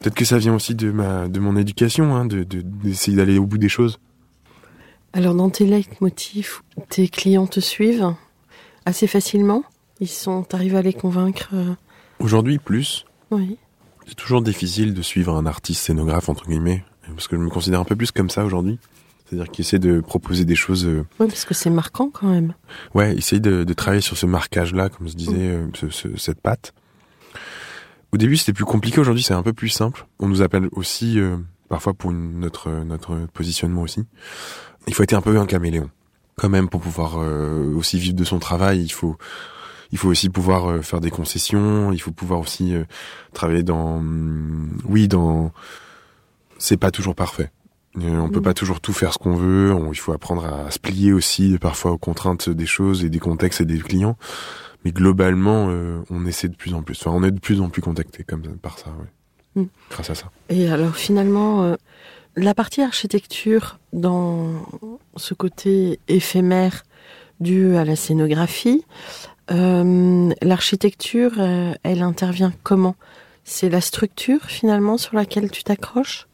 [0.00, 3.46] Peut-être que ça vient aussi de ma de mon éducation, hein, de d'essayer d'aller au
[3.46, 3.98] bout des choses.
[5.12, 8.14] Alors dans tes leitmotifs, tes clients te suivent
[8.86, 9.64] assez facilement.
[10.00, 11.50] Ils sont, arrivés à les convaincre.
[11.52, 11.74] Euh
[12.20, 13.04] Aujourd'hui plus.
[13.30, 13.58] Oui.
[14.06, 16.84] C'est toujours difficile de suivre un artiste scénographe entre guillemets,
[17.14, 18.78] parce que je me considère un peu plus comme ça aujourd'hui.
[19.26, 20.86] C'est-à-dire qu'il essaie de proposer des choses.
[20.86, 22.54] Euh, oui, parce que c'est marquant quand même.
[22.94, 25.70] Ouais, essaye de, de travailler sur ce marquage-là, comme je disais, mm.
[25.84, 26.74] euh, ce, cette patte.
[28.12, 29.00] Au début, c'était plus compliqué.
[29.00, 30.06] Aujourd'hui, c'est un peu plus simple.
[30.18, 31.36] On nous appelle aussi euh,
[31.68, 34.04] parfois pour notre notre positionnement aussi.
[34.88, 35.90] Il faut être un peu un caméléon,
[36.36, 38.82] quand même, pour pouvoir euh, aussi vivre de son travail.
[38.82, 39.16] Il faut
[39.92, 41.92] il faut aussi pouvoir euh, faire des concessions.
[41.92, 42.74] Il faut pouvoir aussi
[43.32, 45.52] travailler dans mm, oui dans
[46.58, 47.50] c'est pas toujours parfait.
[47.96, 48.42] On peut mm.
[48.42, 49.72] pas toujours tout faire ce qu'on veut.
[49.92, 53.60] il faut apprendre à se plier aussi parfois aux contraintes des choses et des contextes
[53.60, 54.16] et des clients
[54.84, 56.98] mais globalement, euh, on essaie de plus en plus.
[57.00, 59.62] Enfin, on est de plus en plus contacté comme par ça, oui.
[59.62, 59.66] Mm.
[59.90, 60.30] Grâce à ça.
[60.48, 61.76] Et alors finalement, euh,
[62.36, 64.66] la partie architecture dans
[65.16, 66.84] ce côté éphémère
[67.40, 68.84] dû à la scénographie,
[69.50, 71.32] euh, l'architecture,
[71.82, 72.94] elle intervient comment?
[73.42, 76.28] C'est la structure finalement sur laquelle tu t'accroches?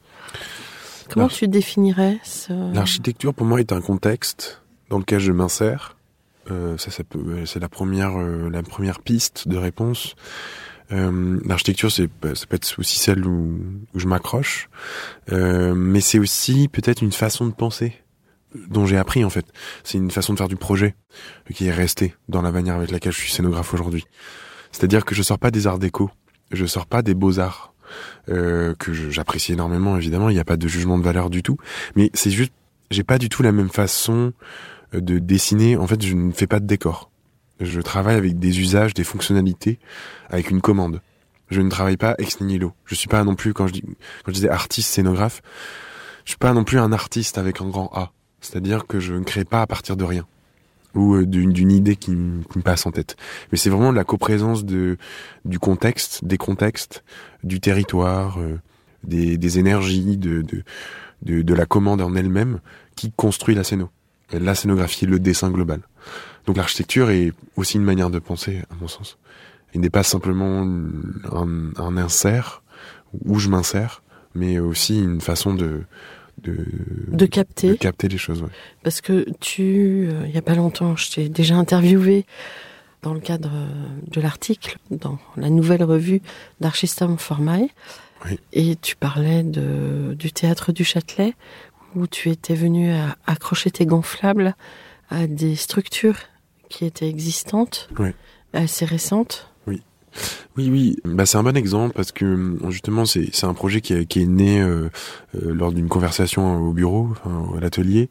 [1.09, 2.73] Comment tu définirais ce...
[2.73, 5.96] L'architecture pour moi est un contexte dans lequel je m'insère
[6.51, 10.15] euh, ça, ça peut, euh, c'est la première, euh, la première piste de réponse.
[10.91, 13.59] Euh, L'architecture, c'est, bah, ça peut être aussi celle où,
[13.93, 14.69] où je m'accroche,
[15.31, 17.93] mais c'est aussi peut-être une façon de penser
[18.69, 19.45] dont j'ai appris en fait.
[19.83, 20.95] C'est une façon de faire du projet
[21.53, 24.05] qui est restée dans la manière avec laquelle je suis scénographe aujourd'hui.
[24.71, 26.09] C'est-à-dire que je sors pas des arts déco,
[26.51, 27.73] je sors pas des beaux arts
[28.29, 30.29] euh, que j'apprécie énormément évidemment.
[30.29, 31.57] Il n'y a pas de jugement de valeur du tout,
[31.95, 32.53] mais c'est juste,
[32.91, 34.33] j'ai pas du tout la même façon
[34.93, 37.11] de dessiner, en fait, je ne fais pas de décor.
[37.59, 39.79] Je travaille avec des usages, des fonctionnalités,
[40.29, 41.01] avec une commande.
[41.49, 42.73] Je ne travaille pas ex nihilo.
[42.85, 45.41] Je suis pas non plus, quand je dis, quand je disais artiste scénographe,
[46.25, 48.11] je suis pas non plus un artiste avec un grand A.
[48.41, 50.25] C'est-à-dire que je ne crée pas à partir de rien
[50.93, 53.15] ou euh, d'une idée qui, me passe en tête.
[53.51, 54.97] Mais c'est vraiment la coprésence de
[55.45, 57.03] du contexte, des contextes,
[57.43, 58.59] du territoire, euh,
[59.03, 60.63] des, des énergies, de, de,
[61.21, 62.59] de, de la commande en elle-même
[62.95, 63.89] qui construit la scéno
[64.31, 65.81] la scénographie, le dessin global.
[66.45, 69.17] Donc l'architecture est aussi une manière de penser, à mon sens.
[69.73, 70.61] Il n'est pas simplement
[71.31, 72.63] un, un insert
[73.25, 74.01] où je m'insère,
[74.35, 75.83] mais aussi une façon de
[76.43, 76.55] de,
[77.07, 78.43] de capter, de capter les choses.
[78.43, 78.49] Ouais.
[78.83, 82.27] Parce que tu, euh, il y a pas longtemps, je t'ai déjà interviewé
[83.01, 83.67] dans le cadre euh,
[84.11, 86.21] de l'article dans la nouvelle revue
[86.61, 87.69] d'Archistam Formae,
[88.23, 88.39] Oui.
[88.53, 91.33] et tu parlais de, du théâtre du Châtelet
[91.95, 94.55] où tu étais venu à accrocher tes gonflables
[95.09, 96.17] à des structures
[96.69, 98.09] qui étaient existantes, Oui.
[98.53, 99.49] assez récentes.
[100.55, 103.93] Oui, oui, bah, c'est un bon exemple parce que justement c'est c'est un projet qui,
[103.93, 104.89] est- qui est né euh,
[105.35, 108.09] euh, lors d'une conversation au bureau, enfin, à l'atelier,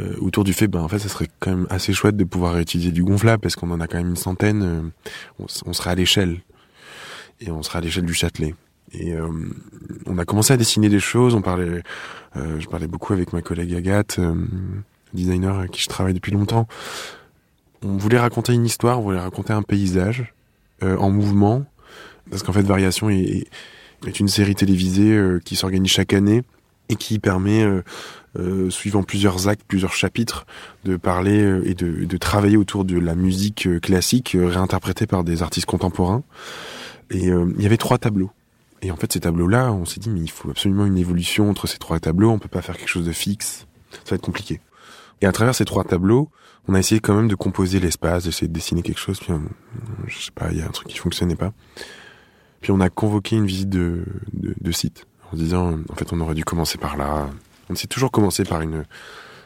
[0.00, 2.54] euh, autour du fait, ben en fait, ça serait quand même assez chouette de pouvoir
[2.54, 4.90] réutiliser du gonflable parce qu'on en a quand même une centaine.
[5.38, 6.38] on, on serait à l'échelle
[7.42, 8.54] et on serait à l'échelle du Châtelet.
[8.92, 9.28] Et euh,
[10.06, 11.34] on a commencé à dessiner des choses.
[11.34, 11.82] On parlait,
[12.36, 14.34] euh, je parlais beaucoup avec ma collègue Agathe, euh,
[15.14, 16.66] designer avec qui je travaille depuis longtemps.
[17.82, 20.32] On voulait raconter une histoire, on voulait raconter un paysage
[20.82, 21.64] euh, en mouvement,
[22.30, 23.46] parce qu'en fait, Variation est,
[24.18, 26.42] une série télévisée qui s'organise chaque année
[26.88, 27.66] et qui permet,
[28.68, 30.46] suivant plusieurs actes, plusieurs chapitres,
[30.84, 36.22] de parler et de, travailler autour de la musique classique réinterprétée par des artistes contemporains.
[37.10, 38.30] Et il y avait trois tableaux.
[38.86, 41.66] Et en fait, ces tableaux-là, on s'est dit, mais il faut absolument une évolution entre
[41.66, 42.30] ces trois tableaux.
[42.30, 43.66] On peut pas faire quelque chose de fixe.
[43.90, 44.60] Ça va être compliqué.
[45.20, 46.30] Et à travers ces trois tableaux,
[46.68, 49.18] on a essayé quand même de composer l'espace, d'essayer de dessiner quelque chose.
[49.18, 49.42] Puis, on-
[50.06, 51.52] je sais pas, il y a un truc qui fonctionnait pas.
[52.60, 56.20] Puis on a convoqué une visite de, de, site en disant, euh, en fait, on
[56.20, 57.28] aurait dû commencer par là.
[57.68, 58.84] On s'est toujours commencé par une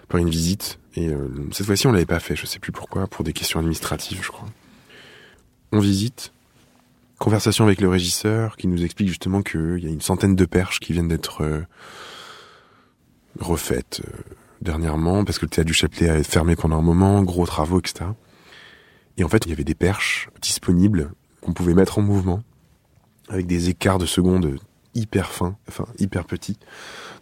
[0.08, 0.78] par une visite.
[0.96, 2.36] Et euh, cette fois-ci, on l'avait pas fait.
[2.36, 4.48] Je sais plus pourquoi, pour des questions administratives, je crois.
[5.72, 6.32] On visite.
[7.20, 10.80] Conversation avec le régisseur qui nous explique justement qu'il y a une centaine de perches
[10.80, 11.60] qui viennent d'être euh,
[13.38, 17.22] refaites euh, dernièrement parce que le théâtre du Châtelet a été fermé pendant un moment,
[17.22, 18.06] gros travaux, etc.
[19.18, 22.42] Et en fait, il y avait des perches disponibles qu'on pouvait mettre en mouvement
[23.28, 24.58] avec des écarts de secondes
[24.94, 26.58] hyper fins, enfin hyper petits.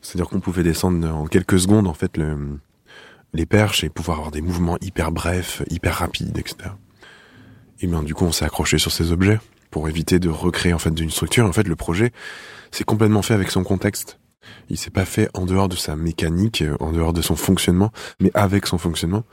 [0.00, 2.60] C'est-à-dire qu'on pouvait descendre en quelques secondes en fait le,
[3.32, 6.70] les perches et pouvoir avoir des mouvements hyper brefs, hyper rapides, etc.
[7.80, 10.78] Et bien du coup, on s'est accroché sur ces objets pour éviter de recréer en
[10.78, 11.46] fait d'une structure.
[11.46, 12.12] En fait, le projet,
[12.70, 14.18] c'est complètement fait avec son contexte.
[14.70, 17.90] Il s'est pas fait en dehors de sa mécanique, euh, en dehors de son fonctionnement,
[18.20, 19.24] mais avec son fonctionnement.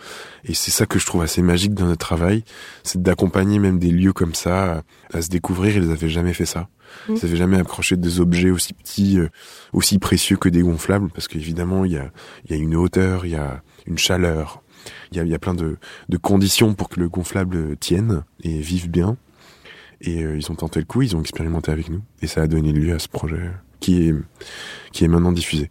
[0.44, 2.44] Et c'est ça que je trouve assez magique dans notre travail,
[2.84, 5.78] c'est d'accompagner même des lieux comme ça à, se découvrir.
[5.78, 6.68] Ils n'avaient jamais fait ça.
[7.08, 7.14] Mm.
[7.16, 9.30] Ils n'avaient jamais accroché des objets aussi petits, euh,
[9.74, 12.12] aussi précieux que des gonflables, parce qu'évidemment, il y a,
[12.50, 14.64] y a une hauteur, il y a une chaleur,
[15.12, 15.78] il y a, y a plein de,
[16.10, 19.18] de conditions pour que le gonflable tienne et vive bien.
[20.06, 22.48] Et euh, ils ont tenté le coup, ils ont expérimenté avec nous, et ça a
[22.48, 24.14] donné lieu à ce projet qui est,
[24.92, 25.70] qui est maintenant diffusé.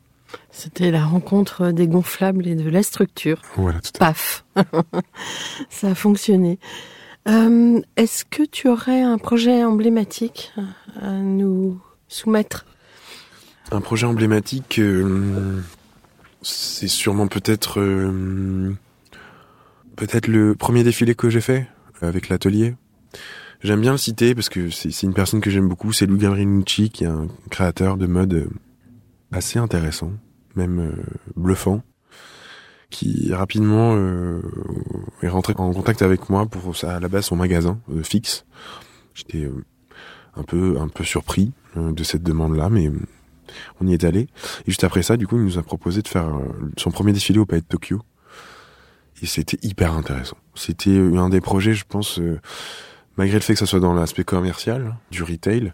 [0.50, 3.40] C'était la rencontre des gonflables et de la structure.
[3.56, 4.42] Voilà, tout à fait.
[4.54, 4.66] Paf
[5.70, 6.58] Ça a fonctionné.
[7.28, 10.52] Euh, Est-ce que tu aurais un projet emblématique
[11.00, 12.66] à nous soumettre?
[13.72, 15.60] Un projet emblématique, euh,
[16.42, 18.74] c'est sûrement peut-être euh,
[19.96, 21.66] peut-être le premier défilé que j'ai fait
[22.02, 22.74] avec l'atelier.
[23.64, 26.90] J'aime bien le citer parce que c'est une personne que j'aime beaucoup, c'est Lou Gavrinucci
[26.90, 28.50] qui est un créateur de mode euh,
[29.32, 30.12] assez intéressant,
[30.54, 30.92] même euh,
[31.34, 31.82] bluffant,
[32.90, 34.42] qui rapidement euh,
[35.22, 38.44] est rentré en contact avec moi pour à la base son magasin euh, fixe.
[39.14, 39.64] J'étais euh,
[40.36, 42.92] un peu un peu surpris euh, de cette demande-là, mais
[43.80, 44.28] on y est allé.
[44.66, 46.38] Et juste après ça, du coup, il nous a proposé de faire
[46.76, 48.02] son premier défilé au Palais de Tokyo.
[49.22, 50.36] Et c'était hyper intéressant.
[50.54, 52.20] C'était un des projets, je pense,
[53.16, 55.72] malgré le fait que ça soit dans l'aspect commercial, du retail,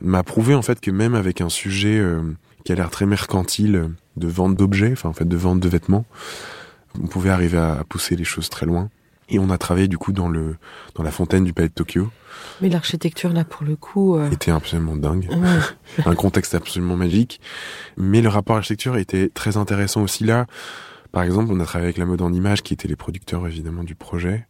[0.00, 2.22] m'a prouvé en fait que même avec un sujet euh,
[2.64, 6.04] qui a l'air très mercantile de vente d'objets, enfin en fait de vente de vêtements,
[7.02, 8.90] on pouvait arriver à, à pousser les choses très loin.
[9.28, 10.56] Et on a travaillé du coup dans le
[10.94, 12.10] dans la fontaine du Palais de Tokyo.
[12.60, 14.16] Mais l'architecture, là, pour le coup...
[14.16, 15.26] euh, Était absolument dingue.
[15.30, 16.04] ouais.
[16.06, 17.40] un contexte absolument magique.
[17.96, 20.46] Mais le rapport à l'architecture était très intéressant aussi là.
[21.12, 23.84] Par exemple, on a travaillé avec la mode en image, qui étaient les producteurs évidemment
[23.84, 24.46] du projet,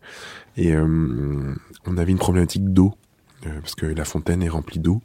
[0.56, 1.54] et euh,
[1.86, 2.94] on avait une problématique d'eau
[3.46, 5.02] euh, parce que la fontaine est remplie d'eau.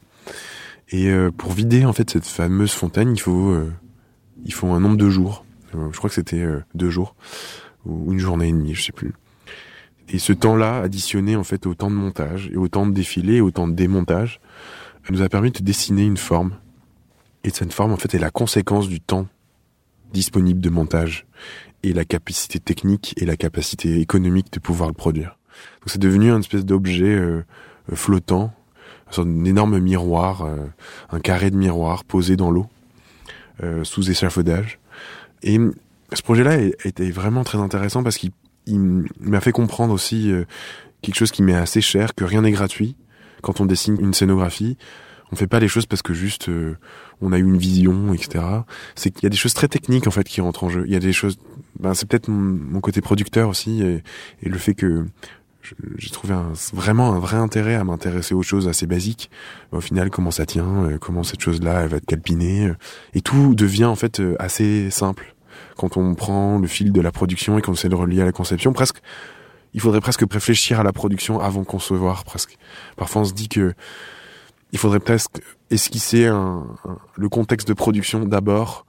[0.90, 3.72] Et euh, pour vider en fait cette fameuse fontaine, il faut euh,
[4.44, 5.44] il faut un nombre de jours.
[5.74, 7.14] Euh, je crois que c'était euh, deux jours
[7.84, 9.12] ou une journée et demie, je sais plus.
[10.08, 13.36] Et ce temps-là, additionné en fait au temps de montage et au temps de défilé
[13.36, 14.40] et au temps de démontage,
[15.10, 16.52] nous a permis de dessiner une forme.
[17.44, 19.26] Et cette forme, en fait, est la conséquence du temps
[20.12, 21.26] disponible de montage
[21.82, 25.38] et la capacité technique et la capacité économique de pouvoir le produire.
[25.80, 27.44] Donc c'est devenu un espèce d'objet euh,
[27.94, 28.52] flottant,
[29.08, 30.56] une sorte d'énorme miroir, euh,
[31.10, 32.66] un carré de miroir posé dans l'eau,
[33.62, 34.78] euh, sous échafaudage.
[35.42, 35.58] Et
[36.12, 38.32] ce projet-là était vraiment très intéressant parce qu'il
[38.68, 40.44] il m'a fait comprendre aussi euh,
[41.02, 42.96] quelque chose qui m'est assez cher, que rien n'est gratuit.
[43.42, 44.76] Quand on dessine une scénographie,
[45.32, 46.76] on fait pas les choses parce que juste euh,
[47.20, 48.44] on a eu une vision, etc.
[48.94, 50.84] C'est qu'il y a des choses très techniques en fait qui rentrent en jeu.
[50.86, 51.38] Il y a des choses,
[51.78, 54.02] ben c'est peut-être mon, côté producteur aussi et,
[54.42, 55.06] le fait que
[55.98, 56.34] j'ai trouvé
[56.72, 59.30] vraiment un vrai intérêt à m'intéresser aux choses assez basiques.
[59.72, 62.76] Au final, comment ça tient, euh, comment cette chose-là va être calpinée, euh,
[63.12, 65.34] et tout devient en fait assez simple
[65.76, 68.32] quand on prend le fil de la production et qu'on essaie de relier à la
[68.32, 68.72] conception.
[68.72, 69.00] Presque,
[69.74, 72.24] il faudrait presque réfléchir à la production avant de concevoir.
[72.24, 72.56] Presque.
[72.96, 73.74] Parfois, on se dit que
[74.72, 76.66] il faudrait presque esquisser un,
[77.16, 78.86] le contexte de production d'abord.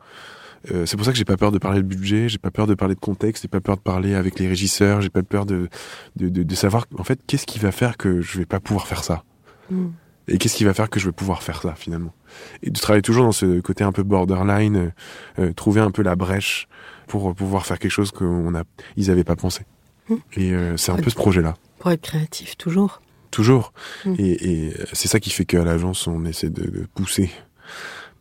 [0.71, 2.67] Euh, c'est pour ça que j'ai pas peur de parler de budget, j'ai pas peur
[2.67, 5.45] de parler de contexte, j'ai pas peur de parler avec les régisseurs, j'ai pas peur
[5.45, 5.69] de
[6.17, 8.85] de, de, de, savoir en fait qu'est-ce qui va faire que je vais pas pouvoir
[8.85, 9.23] faire ça.
[9.69, 9.87] Mm.
[10.27, 12.13] Et qu'est-ce qui va faire que je vais pouvoir faire ça finalement
[12.61, 14.91] Et de travailler toujours dans ce côté un peu borderline, euh,
[15.39, 16.67] euh trouver un peu la brèche
[17.07, 18.63] pour pouvoir faire quelque chose qu'on a,
[18.95, 19.63] ils avaient pas pensé.
[20.09, 20.15] Mm.
[20.33, 21.55] Et euh, c'est un peu ce projet-là.
[21.79, 23.01] Pour être créatif toujours.
[23.31, 23.73] Toujours.
[24.05, 24.15] Mm.
[24.17, 27.29] Et, et c'est ça qui fait qu'à l'agence, on essaie de, pousser,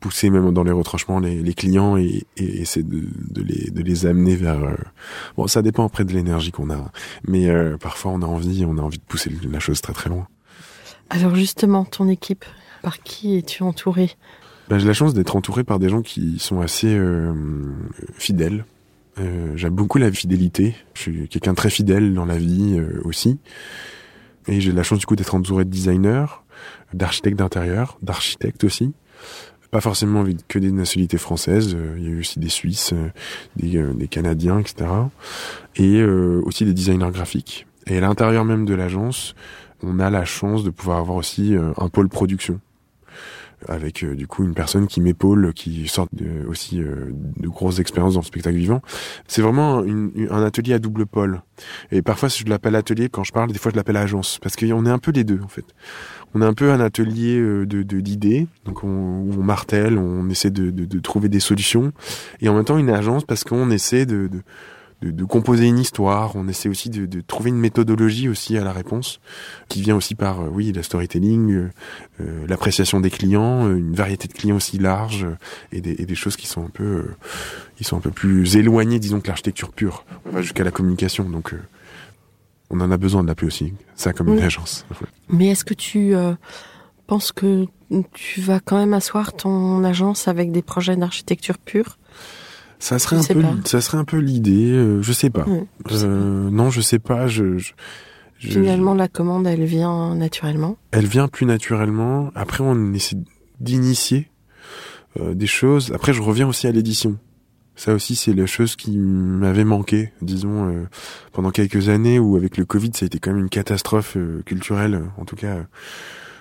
[0.01, 3.83] pousser même dans les retranchements les, les clients et, et essayer de, de, les, de
[3.83, 4.63] les amener vers.
[4.63, 4.75] Euh,
[5.37, 6.93] bon, ça dépend après de l'énergie qu'on a,
[7.27, 10.11] mais euh, parfois on a envie, on a envie de pousser la chose très très
[10.11, 10.29] loin.
[11.11, 12.45] Alors justement, ton équipe,
[12.83, 14.11] par qui es-tu entouré?
[14.69, 17.33] Ben, J'ai la chance d'être entouré par des gens qui sont assez euh,
[18.15, 18.65] fidèles.
[19.57, 20.77] J'aime beaucoup la fidélité.
[20.95, 23.41] Je suis quelqu'un de très fidèle dans la vie aussi.
[24.49, 26.27] Et j'ai la chance du coup d'être entouré de designers,
[26.95, 28.93] d'architectes d'intérieur, d'architectes aussi.
[29.71, 33.11] Pas forcément que des nationalités françaises, euh, il y a eu aussi des Suisses, euh,
[33.57, 34.91] des, euh, des Canadiens, etc.
[35.77, 37.67] Et aussi des designers graphiques.
[37.87, 39.35] Et à l'intérieur même de l'agence,
[39.83, 42.61] on a la chance de pouvoir avoir aussi un pôle production
[43.67, 48.21] avec du coup une personne qui m'épaule, qui sort de, aussi de grosses expériences dans
[48.21, 48.83] le spectacle vivant.
[49.27, 51.43] C'est vraiment un atelier à double pôle.
[51.91, 54.87] Et parfois, je l'appelle atelier, quand je parle, des fois je l'appelle agence, parce qu'on
[54.87, 55.65] est un peu les deux en fait.
[56.35, 60.51] On est un peu un atelier euh, de d'idées, donc on, on, martèle, on essaie
[60.51, 61.93] de, de, de, trouver des solutions,
[62.41, 64.43] et en même temps une agence parce qu'on essaie de, de
[65.03, 66.35] de, de, composer une histoire.
[66.37, 69.21] On essaie aussi de, de, trouver une méthodologie aussi à la réponse,
[69.69, 71.71] qui vient aussi par, euh, oui, la storytelling, euh,
[72.21, 75.27] euh l'appréciation des clients, euh, une variété de clients aussi large,
[75.73, 77.07] et des, et des choses qui sont un peu,
[77.81, 80.05] ils sont un peu plus éloignées, disons, que l'architecture pure.
[80.27, 81.55] On va jusqu'à la communication, donc
[82.71, 84.85] on en a besoin de l'appeler aussi, ça comme une agence.
[85.29, 86.15] Mais est-ce que tu
[87.07, 87.67] penses que
[88.13, 91.99] tu vas quand même asseoir ton agence avec des projets d'architecture pure?
[92.79, 94.71] Ça serait un peu, ça serait un peu l'idée.
[94.71, 95.47] Euh, je sais pas.
[95.91, 97.27] Euh, non, je sais pas.
[97.27, 97.73] Je, je
[98.39, 100.77] Finalement, la commande, elle vient naturellement.
[100.93, 102.31] Elle vient plus naturellement.
[102.35, 103.17] Après, on essaie
[103.61, 104.31] d'initier
[105.19, 105.93] euh, des choses.
[105.93, 107.19] Après, je reviens aussi à l'édition.
[107.75, 110.89] Ça aussi, c'est la chose qui m'avait manqué, disons, euh,
[111.33, 115.03] pendant quelques années où avec le Covid, ça a été quand même une catastrophe culturelle.
[115.17, 115.59] En tout cas,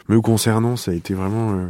[0.07, 1.69] me concernant, ça a été vraiment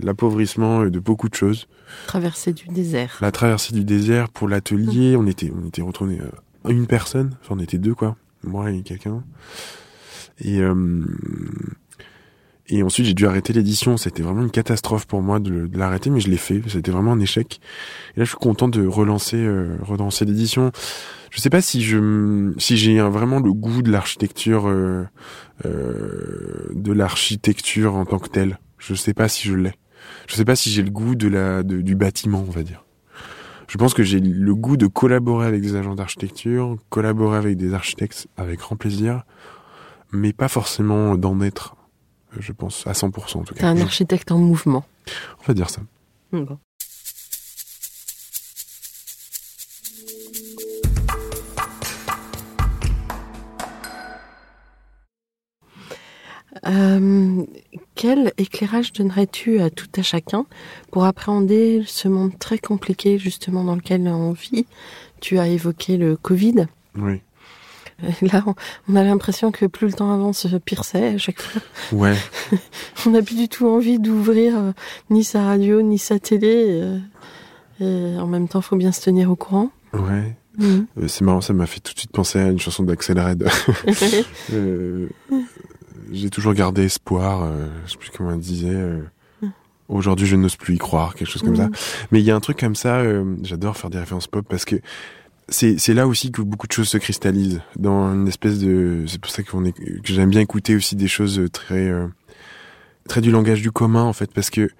[0.00, 1.68] l'appauvrissement de beaucoup de choses.
[2.06, 3.18] Traversée du désert.
[3.20, 6.18] La traversée du désert pour l'atelier, on était on était retourné
[6.64, 9.22] à une personne, enfin on était deux quoi, moi et quelqu'un.
[10.40, 11.04] Et euh,
[12.68, 13.96] et ensuite j'ai dû arrêter l'édition.
[13.96, 16.62] C'était vraiment une catastrophe pour moi de, l'arrêter, mais je l'ai fait.
[16.68, 17.60] C'était vraiment un échec.
[18.16, 20.72] Et là je suis content de relancer euh, relancer l'édition.
[21.30, 25.04] Je sais pas si je si j'ai vraiment le goût de l'architecture euh,
[25.66, 28.58] euh, de l'architecture en tant que telle.
[28.78, 29.72] Je sais pas si je l'ai.
[30.26, 32.84] Je sais pas si j'ai le goût de la du bâtiment, on va dire.
[33.68, 37.74] Je pense que j'ai le goût de collaborer avec des agents d'architecture, collaborer avec des
[37.74, 39.22] architectes avec grand plaisir,
[40.12, 41.76] mais pas forcément d'en être,
[42.38, 43.68] je pense, à 100% en tout cas.
[43.68, 44.84] un architecte en mouvement.
[45.40, 45.80] On va dire ça.
[46.32, 46.58] Bon.
[56.66, 57.44] Euh,
[57.94, 60.46] quel éclairage donnerais-tu à tout à chacun
[60.90, 64.66] pour appréhender ce monde très compliqué justement dans lequel on vit?
[65.20, 66.66] Tu as évoqué le Covid.
[66.96, 67.20] Oui.
[68.02, 68.44] Euh, là,
[68.88, 71.62] on a l'impression que plus le temps avance, pire c'est à chaque fois.
[71.92, 72.16] Ouais.
[73.06, 74.72] on n'a plus du tout envie d'ouvrir euh,
[75.10, 76.98] ni sa radio, ni sa télé.
[77.80, 79.70] et en même temps, il faut bien se tenir au courant.
[79.92, 80.36] Ouais.
[80.58, 80.86] Mhm.
[81.08, 83.48] C'est marrant, ça m'a fait tout de suite penser à une chanson d'Axel Red.
[86.12, 87.42] j'ai toujours gardé espoir.
[87.42, 88.68] Euh, je sais plus comment elle disait.
[88.70, 89.02] Euh,
[89.88, 91.68] Aujourd'hui, je n'ose plus y croire, quelque chose comme ça.
[92.10, 92.96] Mais il y a un truc comme ça.
[92.96, 94.76] Euh, J'adore faire des références pop parce que
[95.50, 99.04] c'est c'est là aussi que beaucoup de choses se cristallisent dans une espèce de.
[99.06, 102.06] C'est pour ça qu'on est que j'aime bien écouter aussi des choses très euh,
[103.08, 104.70] très du langage du commun en fait parce que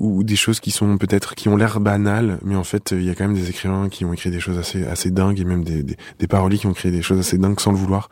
[0.00, 3.10] ou des choses qui sont peut-être qui ont l'air banales, mais en fait il y
[3.10, 5.64] a quand même des écrivains qui ont écrit des choses assez assez dingues et même
[5.64, 8.10] des des, des paroliers qui ont créé des choses assez dingues sans le vouloir.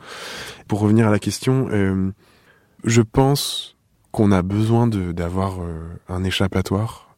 [0.67, 2.11] Pour revenir à la question, euh,
[2.83, 3.75] je pense
[4.11, 7.15] qu'on a besoin d'avoir euh, un échappatoire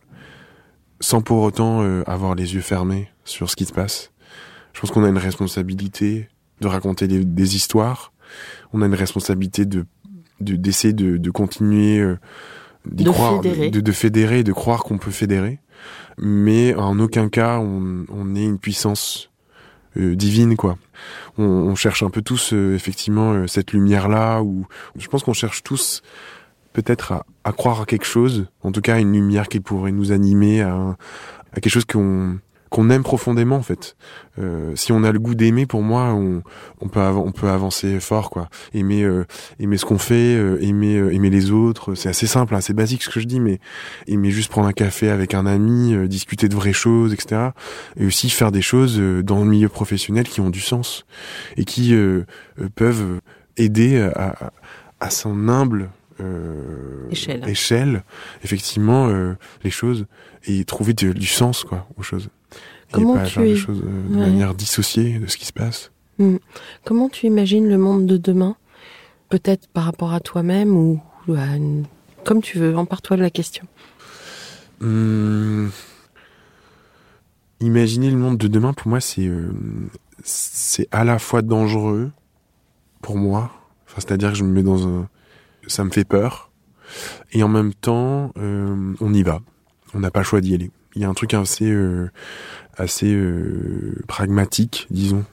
[1.00, 4.12] sans pour autant euh, avoir les yeux fermés sur ce qui se passe.
[4.74, 6.30] Je pense qu'on a une responsabilité
[6.62, 8.14] de raconter des, des histoires.
[8.72, 9.86] On a une responsabilité de
[10.40, 12.18] d'essayer de, de, continuer euh,
[12.86, 13.70] d'y De croire, fédérer.
[13.70, 15.60] de, de fédérer, de croire qu'on peut fédérer,
[16.18, 19.30] mais en aucun cas on, on est une puissance
[19.98, 20.78] euh, divine quoi.
[21.38, 24.66] On, on cherche un peu tous euh, effectivement euh, cette lumière là, ou
[24.98, 26.02] je pense qu'on cherche tous
[26.74, 30.12] peut-être à, à croire à quelque chose, en tout cas une lumière qui pourrait nous
[30.12, 30.98] animer, à,
[31.54, 32.40] à quelque chose qu'on
[32.74, 33.96] qu'on aime profondément en fait.
[34.40, 36.42] Euh, si on a le goût d'aimer, pour moi, on,
[36.82, 38.50] on peut on peut avancer fort quoi.
[38.74, 39.26] Aimer euh,
[39.60, 42.74] aimer ce qu'on fait, euh, aimer euh, aimer les autres, c'est assez simple, hein, c'est
[42.74, 43.60] basique ce que je dis, mais
[44.08, 47.52] aimer juste prendre un café avec un ami, euh, discuter de vraies choses, etc.
[47.96, 51.06] Et aussi faire des choses euh, dans le milieu professionnel qui ont du sens
[51.58, 51.94] et qui
[52.76, 53.20] peuvent
[53.58, 54.52] aider à,
[55.00, 55.92] à, à humble
[57.12, 57.48] Échelle.
[57.48, 58.04] échelle,
[58.44, 59.34] effectivement, euh,
[59.64, 60.06] les choses
[60.46, 62.30] et trouver de- du sens quoi aux choses.
[62.92, 64.20] Comment et pas tu faire les es- choses euh, de Ouais.
[64.28, 65.92] manière dissociée de ce qui se passe.
[66.86, 68.56] Comment tu imagines le monde de demain
[69.30, 71.02] Peut-être par rapport à toi-même ou
[71.36, 71.86] à une-
[72.24, 73.66] comme tu veux, empare-toi de la question.
[74.82, 75.72] Hum,
[77.60, 79.52] imaginer le monde de demain, pour moi, c'est euh,
[80.24, 82.12] c'est à la fois dangereux
[83.02, 83.52] pour moi.
[83.88, 85.08] Enfin, c'est-à-dire que je me mets dans un,
[85.68, 86.52] ça me fait peur,
[87.32, 89.40] et en même temps, euh, on y va.
[89.94, 90.72] On n'a pas le choix d'y aller.
[90.96, 92.10] Il y a un truc assez euh,
[92.78, 95.26] assez euh, pragmatique, disons,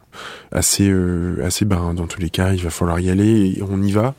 [0.53, 3.55] assez euh, assez ben dans tous les cas, il va falloir y aller.
[3.57, 4.14] Et on y va.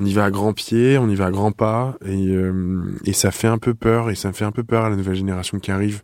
[0.00, 1.96] On y va à grands pieds, on y va à grands pas.
[2.04, 4.10] Et euh, et ça fait un peu peur.
[4.10, 6.02] Et ça me fait un peu peur à la nouvelle génération qui arrive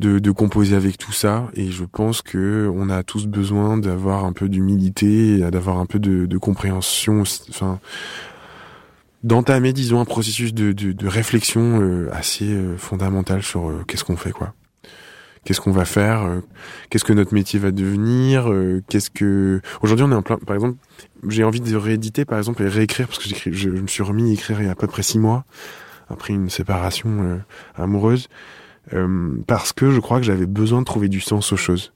[0.00, 1.48] de, de composer avec tout ça.
[1.54, 5.98] Et je pense que on a tous besoin d'avoir un peu d'humilité d'avoir un peu
[5.98, 7.80] de, de compréhension enfin
[9.24, 14.04] d'entamer disons un processus de, de, de réflexion euh, assez euh, fondamental sur euh, qu'est-ce
[14.04, 14.54] qu'on fait quoi.
[15.44, 16.40] Qu'est-ce qu'on va faire euh,
[16.90, 20.54] qu'est-ce que notre métier va devenir euh, qu'est-ce que aujourd'hui on est en plein par
[20.54, 20.76] exemple
[21.28, 24.02] j'ai envie de rééditer par exemple et réécrire parce que j'écris je, je me suis
[24.02, 25.44] remis à écrire il y a à peu près six mois
[26.10, 27.36] après une séparation euh,
[27.76, 28.28] amoureuse
[29.46, 31.92] parce que je crois que j'avais besoin de trouver du sens aux choses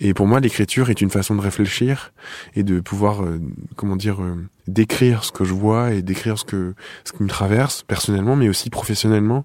[0.00, 2.12] et pour moi l'écriture est une façon de réfléchir
[2.54, 3.40] et de pouvoir euh,
[3.76, 4.34] comment dire euh,
[4.68, 8.48] décrire ce que je vois et décrire ce que ce qui me traverse personnellement mais
[8.48, 9.44] aussi professionnellement.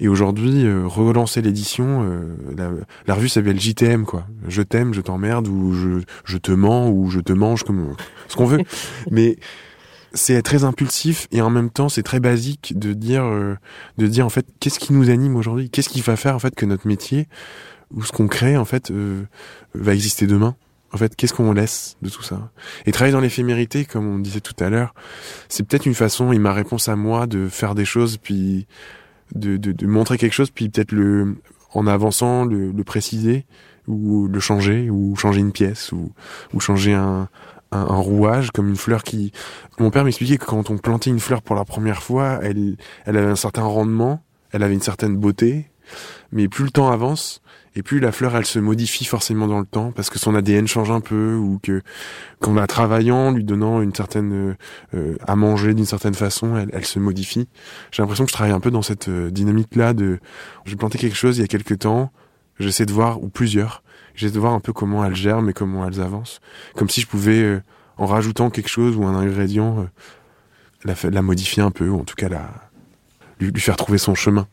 [0.00, 2.70] Et aujourd'hui euh, relancer l'édition euh, la,
[3.06, 4.26] la revue s'appelle JTM quoi.
[4.48, 7.94] Je t'aime je t'emmerde ou je je te mens ou je te mange comme
[8.28, 8.60] ce qu'on veut.
[9.10, 9.36] Mais
[10.14, 13.56] c'est très impulsif et en même temps c'est très basique de dire euh,
[13.98, 15.70] de dire en fait qu'est-ce qui nous anime aujourd'hui?
[15.70, 17.28] Qu'est-ce qui va faire en fait que notre métier
[17.94, 19.24] ou ce qu'on crée en fait euh,
[19.74, 20.56] va exister demain.
[20.92, 22.50] En fait qu'est-ce qu'on laisse de tout ça?
[22.84, 24.94] Et travailler dans l'éphémérité comme on disait tout à l'heure
[25.48, 28.66] c'est peut-être une façon et ma réponse à moi de faire des choses puis
[29.34, 31.36] de, de, de montrer quelque chose puis peut-être le
[31.72, 33.46] en avançant le, le préciser
[33.86, 36.12] ou le changer ou changer une pièce ou,
[36.52, 37.28] ou changer un,
[37.72, 39.32] un, un rouage comme une fleur qui
[39.78, 42.76] mon père m'expliquait que quand on plantait une fleur pour la première fois elle
[43.06, 45.70] elle avait un certain rendement elle avait une certaine beauté
[46.32, 47.40] mais plus le temps avance
[47.74, 50.66] et plus la fleur elle se modifie forcément dans le temps parce que son ADN
[50.66, 51.82] change un peu ou que
[52.40, 54.54] qu'en la travaillant lui donnant une certaine euh,
[54.94, 57.48] euh, à manger d'une certaine façon elle, elle se modifie.
[57.90, 60.18] J'ai l'impression que je travaille un peu dans cette euh, dynamique là de
[60.64, 62.12] j'ai planté quelque chose il y a quelques temps
[62.58, 63.82] j'essaie de voir ou plusieurs
[64.14, 66.40] j'essaie de voir un peu comment elles germent et comment elles avancent.
[66.74, 67.62] Comme si je pouvais euh,
[67.96, 69.84] en rajoutant quelque chose ou un ingrédient euh,
[70.84, 72.50] la, la modifier un peu ou en tout cas la
[73.40, 74.46] lui, lui faire trouver son chemin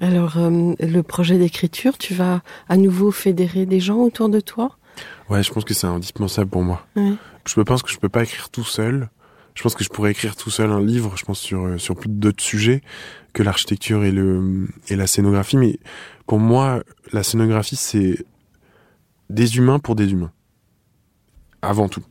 [0.00, 4.76] Alors, euh, le projet d'écriture, tu vas à nouveau fédérer des gens autour de toi?
[5.28, 6.86] Ouais, je pense que c'est indispensable pour moi.
[6.96, 7.14] Ouais.
[7.46, 9.10] Je pense que je peux pas écrire tout seul.
[9.54, 11.96] Je pense que je pourrais écrire tout seul un livre, je pense sur euh, sur
[11.96, 12.80] plus d'autres sujets
[13.32, 15.80] que l'architecture et le et la scénographie mais
[16.28, 18.24] pour moi la scénographie c'est
[19.30, 20.30] des humains pour des humains.
[21.60, 22.04] Avant tout.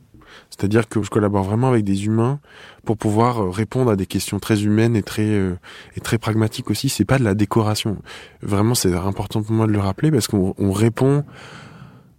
[0.50, 2.40] C'est-à-dire que je collabore vraiment avec des humains
[2.84, 5.56] pour pouvoir euh, répondre à des questions très humaines et très euh,
[5.96, 7.98] et très pragmatiques aussi, c'est pas de la décoration.
[8.42, 11.24] Vraiment c'est important pour moi de le rappeler parce qu'on on répond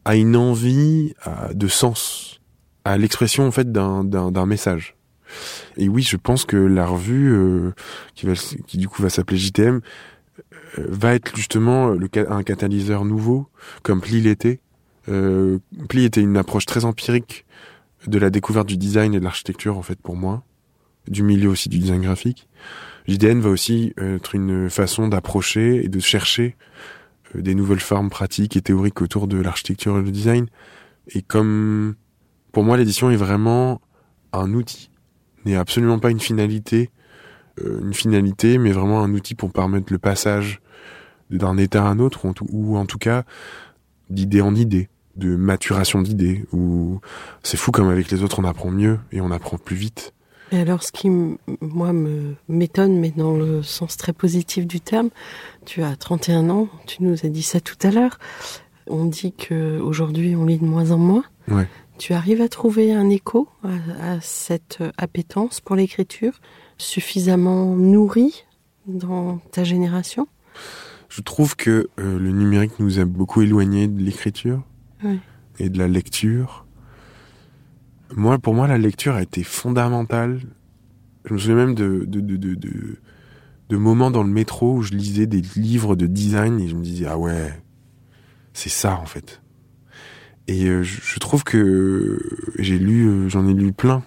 [0.05, 1.13] à une envie
[1.53, 2.39] de sens,
[2.85, 4.95] à l'expression en fait d'un d'un d'un message.
[5.77, 7.73] Et oui, je pense que la revue euh,
[8.15, 9.81] qui va qui du coup va s'appeler JTM
[10.77, 13.47] euh, va être justement le un catalyseur nouveau
[13.83, 14.59] comme Pli l'était.
[15.07, 17.45] Euh, Pli était une approche très empirique
[18.07, 20.43] de la découverte du design et de l'architecture en fait pour moi,
[21.07, 22.47] du milieu aussi du design graphique.
[23.07, 26.55] JDN va aussi être une façon d'approcher et de chercher
[27.35, 30.47] euh, des nouvelles formes pratiques et théoriques autour de l'architecture et le design.
[31.07, 31.95] Et comme
[32.51, 33.81] pour moi l'édition est vraiment
[34.31, 34.91] un outil,
[35.45, 36.91] n'est absolument pas une finalité,
[37.61, 40.61] euh, une finalité, mais vraiment un outil pour permettre le passage
[41.29, 43.23] d'un état à un autre, ou en tout cas
[44.09, 46.45] d'idée en idée, de maturation d'idées.
[46.53, 46.99] Ou
[47.43, 50.13] c'est fou comme avec les autres on apprend mieux et on apprend plus vite.
[50.51, 51.09] Et alors, ce qui,
[51.61, 55.09] moi, me m'étonne, mais dans le sens très positif du terme,
[55.65, 58.17] tu as 31 ans, tu nous as dit ça tout à l'heure.
[58.87, 61.23] On dit que aujourd'hui on lit de moins en moins.
[61.47, 61.67] Ouais.
[61.99, 66.33] Tu arrives à trouver un écho à, à cette appétence pour l'écriture,
[66.79, 68.45] suffisamment nourrie
[68.87, 70.27] dans ta génération?
[71.09, 74.61] Je trouve que euh, le numérique nous a beaucoup éloignés de l'écriture
[75.59, 76.65] Et de la lecture.
[78.15, 80.41] Moi, pour moi, la lecture a été fondamentale.
[81.25, 82.97] Je me souviens même de, de, de, de,
[83.69, 86.81] de, moments dans le métro où je lisais des livres de design et je me
[86.81, 87.53] disais, ah ouais,
[88.53, 89.41] c'est ça en fait.
[90.47, 92.19] Et euh, je, je trouve que
[92.57, 94.03] j'ai lu, euh, j'en ai lu plein.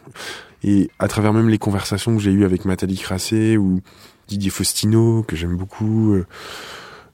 [0.64, 3.80] Et à travers même les conversations que j'ai eues avec Nathalie Crassé ou
[4.28, 6.26] Didier Faustino, que j'aime beaucoup, euh,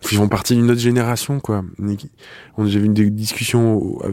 [0.00, 1.64] qui font partie d'une autre génération, quoi.
[2.58, 2.94] J'avais une
[4.04, 4.12] euh,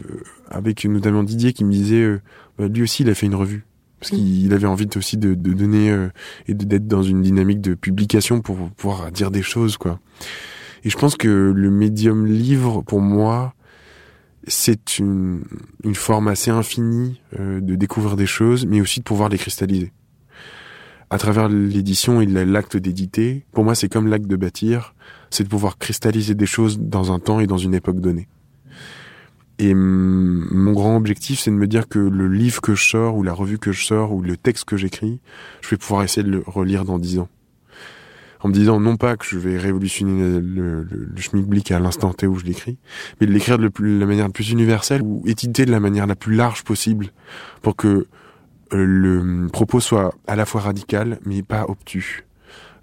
[0.49, 2.21] avec notamment Didier qui me disait, euh,
[2.57, 3.65] bah, lui aussi il a fait une revue.
[3.99, 6.09] Parce qu'il avait envie aussi de, de donner euh,
[6.47, 9.99] et de- d'être dans une dynamique de publication pour pouvoir dire des choses, quoi.
[10.83, 13.53] Et je pense que le médium livre, pour moi,
[14.47, 15.43] c'est une,
[15.83, 19.91] une forme assez infinie euh, de découvrir des choses, mais aussi de pouvoir les cristalliser.
[21.09, 24.93] À travers l'édition et l'acte d'éditer, pour moi, c'est comme l'acte de bâtir,
[25.36, 28.27] c'est de pouvoir cristalliser des choses dans un temps et dans une époque donnée.
[29.57, 33.23] Et mon grand objectif, c'est de me dire que le livre que je sors, ou
[33.23, 35.21] la revue que je sors, ou le texte que j'écris,
[35.61, 37.29] je vais pouvoir essayer de le relire dans dix ans.
[38.41, 42.27] En me disant non pas que je vais révolutionner le, le, schmilblick à l'instant T
[42.27, 42.77] où je l'écris,
[43.19, 46.05] mais de l'écrire de plus- la manière la plus universelle ou éditer de la manière
[46.05, 47.07] la plus large possible
[47.63, 47.88] pour que
[48.73, 52.25] euh, le propos soit à la fois radical mais pas obtus,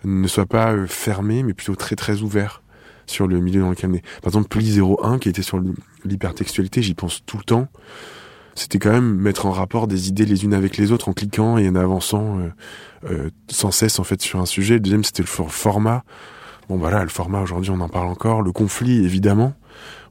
[0.05, 2.63] ne soit pas euh, fermé mais plutôt très très ouvert
[3.07, 4.03] sur le milieu dans lequel on est.
[4.23, 5.61] Par exemple, Pli 01 qui était sur
[6.05, 7.69] l'hypertextualité, j'y pense tout le temps.
[8.55, 11.57] C'était quand même mettre en rapport des idées les unes avec les autres en cliquant
[11.59, 12.49] et en avançant euh,
[13.11, 14.75] euh, sans cesse en fait sur un sujet.
[14.75, 16.05] Le deuxième c'était le for- format.
[16.69, 18.43] Bon voilà, le format aujourd'hui on en parle encore.
[18.43, 19.55] Le conflit évidemment.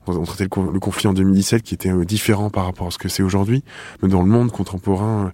[0.07, 2.91] On, traitait le, con- le conflit en 2017 qui était euh, différent par rapport à
[2.91, 3.63] ce que c'est aujourd'hui.
[4.01, 5.31] Mais dans le monde contemporain,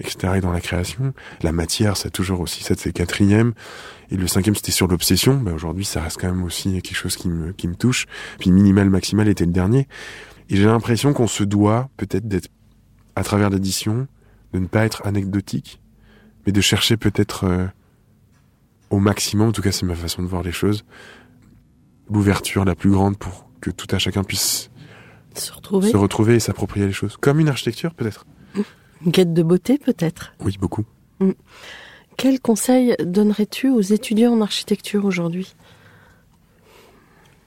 [0.00, 0.34] etc.
[0.36, 3.52] et dans la création, la matière c'est toujours aussi ça c'est le quatrième.
[4.10, 5.34] Et le cinquième c'était sur l'obsession.
[5.36, 8.06] Ben, aujourd'hui ça reste quand même aussi quelque chose qui me, qui me touche.
[8.38, 9.88] Puis minimal maximal était le dernier.
[10.50, 12.48] Et j'ai l'impression qu'on se doit peut-être d'être
[13.16, 14.06] à travers l'édition,
[14.52, 15.80] de ne pas être anecdotique,
[16.46, 17.66] mais de chercher peut-être euh,
[18.90, 20.84] au maximum, en tout cas c'est ma façon de voir les choses,
[22.10, 24.70] l'ouverture la plus grande pour que tout à chacun puisse
[25.34, 27.16] Se retrouver se retrouver et s'approprier les choses.
[27.16, 28.26] Comme une architecture peut-être
[29.04, 30.32] Une quête de beauté peut-être?
[30.40, 30.84] Oui, beaucoup.
[32.16, 35.54] Quel conseil donnerais-tu aux étudiants en architecture aujourd'hui?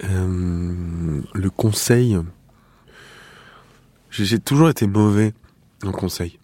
[0.04, 2.18] Euh, le conseil,
[4.12, 5.34] j'ai j'ai toujours été mauvais
[5.84, 6.40] en conseil.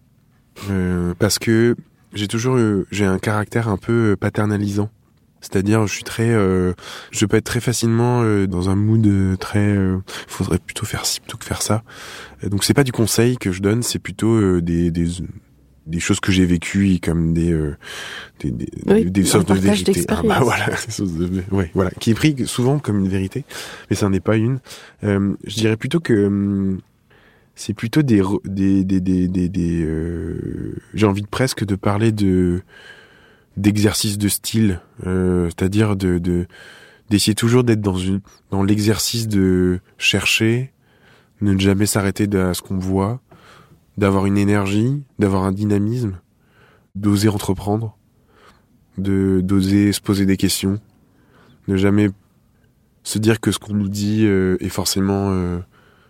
[0.69, 1.75] Euh, parce que
[2.13, 4.89] j'ai toujours eu, j'ai un caractère un peu paternalisant.
[5.43, 6.71] C'est-à-dire, je suis très, euh,
[7.11, 11.05] je peux être très facilement euh, dans un mood euh, très, euh, faudrait plutôt faire
[11.05, 11.83] ci plutôt que faire ça.
[12.49, 15.07] Donc c'est pas du conseil que je donne, c'est plutôt euh, des, des
[15.85, 17.75] des choses que j'ai vécues comme des euh,
[18.39, 20.05] des des, Oui, des un sortes de vérités.
[20.07, 20.67] Ah bah voilà,
[20.99, 23.43] de- ouais, voilà, qui est pris souvent comme une vérité,
[23.89, 24.59] mais ça n'est pas une.
[25.03, 26.79] Euh, je dirais plutôt que hum,
[27.55, 32.13] c'est plutôt des des des des des, des, euh, j'ai envie de presque de parler
[32.13, 32.61] de
[33.57, 36.47] d'exercice de style, euh, c'est-à-dire de de
[37.09, 40.73] d'essayer toujours d'être dans une dans l'exercice de chercher,
[41.41, 43.21] ne jamais s'arrêter à ce qu'on voit,
[43.97, 46.19] d'avoir une énergie, d'avoir un dynamisme,
[46.95, 47.97] d'oser entreprendre,
[48.97, 50.79] de d'oser se poser des questions,
[51.67, 52.09] ne jamais
[53.03, 55.59] se dire que ce qu'on nous dit euh, est forcément euh,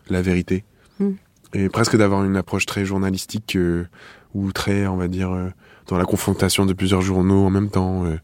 [0.09, 0.63] la vérité.
[0.99, 1.11] Mm.
[1.53, 3.85] Et presque d'avoir une approche très journalistique euh,
[4.33, 5.49] ou très, on va dire, euh,
[5.87, 8.17] dans la confrontation de plusieurs journaux en même temps, euh,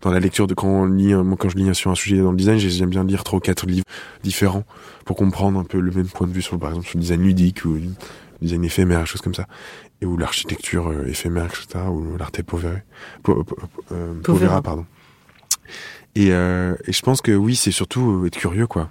[0.00, 2.18] dans la lecture de quand on lit, un- moi quand je lis sur un sujet
[2.18, 3.84] dans le design, j'ai- j'aime bien lire trois ou quatre livres
[4.22, 4.64] différents
[5.04, 7.22] pour comprendre un peu le même point de vue sur, par exemple, sur le design
[7.22, 7.82] ludique ou le
[8.40, 9.46] design éphémère, choses comme ça,
[10.00, 12.72] et ou l'architecture euh, éphémère, etc., ou l'arte povera,
[13.22, 13.56] po- po-
[13.92, 14.62] euh, Povera.
[14.62, 14.86] pardon.
[16.14, 18.88] Et, euh, et je pense que oui, c'est surtout être curieux, quoi,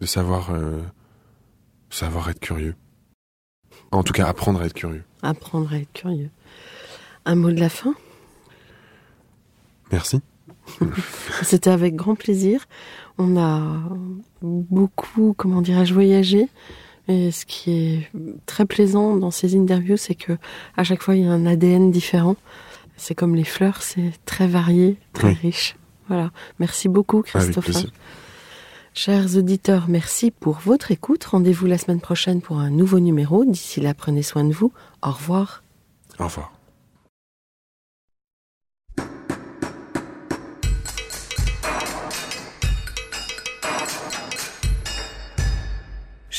[0.00, 0.50] de savoir,
[1.90, 2.74] savoir être curieux.
[3.90, 5.04] En tout cas, apprendre à être curieux.
[5.22, 6.30] Apprendre à être curieux.
[7.24, 7.94] Un mot de la fin?
[9.90, 10.20] Merci.
[11.42, 12.66] C'était avec grand plaisir.
[13.18, 13.80] On a
[14.40, 16.48] beaucoup, comment dirais-je, voyagé.
[17.08, 18.10] Et ce qui est
[18.46, 20.32] très plaisant dans ces interviews, c'est que
[20.76, 22.36] à chaque fois il y a un ADN différent.
[22.96, 25.34] C'est comme les fleurs, c'est très varié, très Oui.
[25.42, 25.76] riche.
[26.08, 26.30] Voilà.
[26.58, 27.70] Merci beaucoup, Christophe.
[28.94, 31.24] Chers auditeurs, merci pour votre écoute.
[31.24, 33.44] Rendez-vous la semaine prochaine pour un nouveau numéro.
[33.44, 34.72] D'ici là, prenez soin de vous.
[35.02, 35.62] Au revoir.
[36.18, 36.52] Au revoir.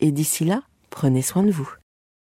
[0.00, 1.70] Et d'ici là, prenez soin de vous.